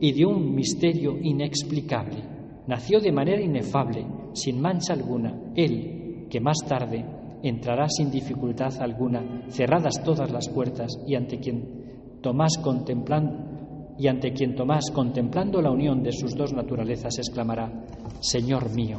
y 0.00 0.12
de 0.12 0.26
un 0.26 0.54
misterio 0.54 1.16
inexplicable? 1.18 2.39
Nació 2.70 3.00
de 3.00 3.10
manera 3.10 3.42
inefable, 3.42 4.06
sin 4.32 4.60
mancha 4.60 4.92
alguna, 4.92 5.34
Él, 5.56 6.28
que 6.30 6.40
más 6.40 6.58
tarde 6.68 7.04
entrará 7.42 7.88
sin 7.88 8.12
dificultad 8.12 8.80
alguna, 8.80 9.42
cerradas 9.48 10.00
todas 10.04 10.30
las 10.30 10.48
puertas, 10.48 10.92
y 11.04 11.16
ante 11.16 11.40
quien 11.40 11.80
Tomás 12.22 12.58
contemplando 12.62 13.96
y 13.98 14.06
ante 14.06 14.32
quien 14.32 14.54
Tomás, 14.54 14.92
contemplando 14.92 15.60
la 15.60 15.72
unión 15.72 16.04
de 16.04 16.12
sus 16.12 16.36
dos 16.36 16.52
naturalezas, 16.52 17.18
exclamará, 17.18 17.86
Señor 18.20 18.72
mío 18.72 18.98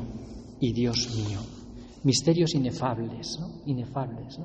y 0.59 0.73
Dios 0.73 1.15
mío. 1.15 1.39
Misterios 2.03 2.53
inefables, 2.53 3.39
inefables, 3.67 4.37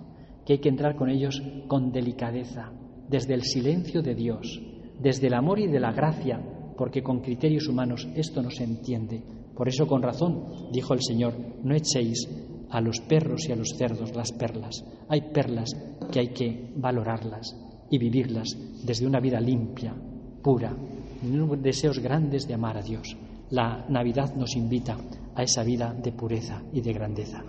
que 0.44 0.52
hay 0.52 0.58
que 0.60 0.68
entrar 0.68 0.94
con 0.94 1.10
ellos 1.10 1.42
con 1.66 1.90
delicadeza, 1.90 2.70
desde 3.08 3.34
el 3.34 3.42
silencio 3.42 4.02
de 4.02 4.14
Dios, 4.14 4.62
desde 5.00 5.26
el 5.26 5.34
amor 5.34 5.58
y 5.58 5.66
de 5.66 5.80
la 5.80 5.90
gracia 5.90 6.40
porque 6.76 7.02
con 7.02 7.20
criterios 7.20 7.68
humanos 7.68 8.06
esto 8.14 8.42
no 8.42 8.50
se 8.50 8.64
entiende. 8.64 9.22
Por 9.54 9.68
eso, 9.68 9.86
con 9.86 10.02
razón, 10.02 10.70
dijo 10.72 10.94
el 10.94 11.02
Señor, 11.02 11.34
no 11.62 11.74
echéis 11.74 12.28
a 12.70 12.80
los 12.80 13.00
perros 13.00 13.48
y 13.48 13.52
a 13.52 13.56
los 13.56 13.70
cerdos 13.76 14.14
las 14.14 14.32
perlas. 14.32 14.84
Hay 15.08 15.32
perlas 15.32 15.70
que 16.10 16.20
hay 16.20 16.28
que 16.28 16.72
valorarlas 16.76 17.56
y 17.90 17.98
vivirlas 17.98 18.56
desde 18.84 19.06
una 19.06 19.20
vida 19.20 19.40
limpia, 19.40 19.94
pura, 20.42 20.76
deseos 21.58 21.98
grandes 21.98 22.46
de 22.46 22.54
amar 22.54 22.76
a 22.76 22.82
Dios. 22.82 23.16
La 23.50 23.86
Navidad 23.88 24.34
nos 24.34 24.56
invita 24.56 24.96
a 25.34 25.42
esa 25.42 25.62
vida 25.62 25.94
de 25.94 26.12
pureza 26.12 26.62
y 26.72 26.80
de 26.80 26.92
grandeza. 26.92 27.44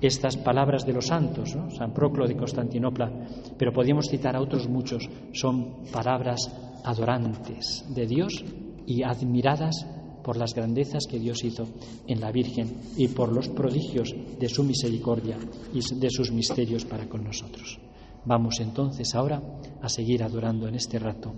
Estas 0.00 0.36
palabras 0.36 0.86
de 0.86 0.92
los 0.92 1.06
santos, 1.06 1.56
San 1.76 1.92
Proclo 1.92 2.26
de 2.26 2.36
Constantinopla, 2.36 3.10
pero 3.56 3.72
podríamos 3.72 4.08
citar 4.08 4.36
a 4.36 4.40
otros 4.40 4.68
muchos, 4.68 5.08
son 5.32 5.84
palabras 5.92 6.50
adorantes 6.84 7.84
de 7.88 8.06
Dios 8.06 8.44
y 8.86 9.02
admiradas 9.02 9.86
por 10.22 10.36
las 10.36 10.54
grandezas 10.54 11.04
que 11.08 11.18
Dios 11.18 11.44
hizo 11.44 11.66
en 12.06 12.20
la 12.20 12.30
Virgen 12.30 12.80
y 12.96 13.08
por 13.08 13.32
los 13.32 13.48
prodigios 13.48 14.14
de 14.38 14.48
su 14.48 14.64
misericordia 14.64 15.38
y 15.72 15.80
de 15.96 16.10
sus 16.10 16.30
misterios 16.32 16.84
para 16.84 17.08
con 17.08 17.24
nosotros. 17.24 17.78
Vamos 18.24 18.60
entonces 18.60 19.14
ahora 19.14 19.42
a 19.82 19.88
seguir 19.88 20.22
adorando 20.22 20.66
en 20.66 20.76
este 20.76 20.98
rato 20.98 21.34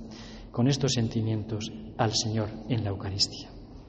con 0.52 0.68
estos 0.68 0.92
sentimientos 0.92 1.72
al 1.98 2.14
Señor 2.14 2.48
en 2.68 2.84
la 2.84 2.90
Eucaristía. 2.90 3.55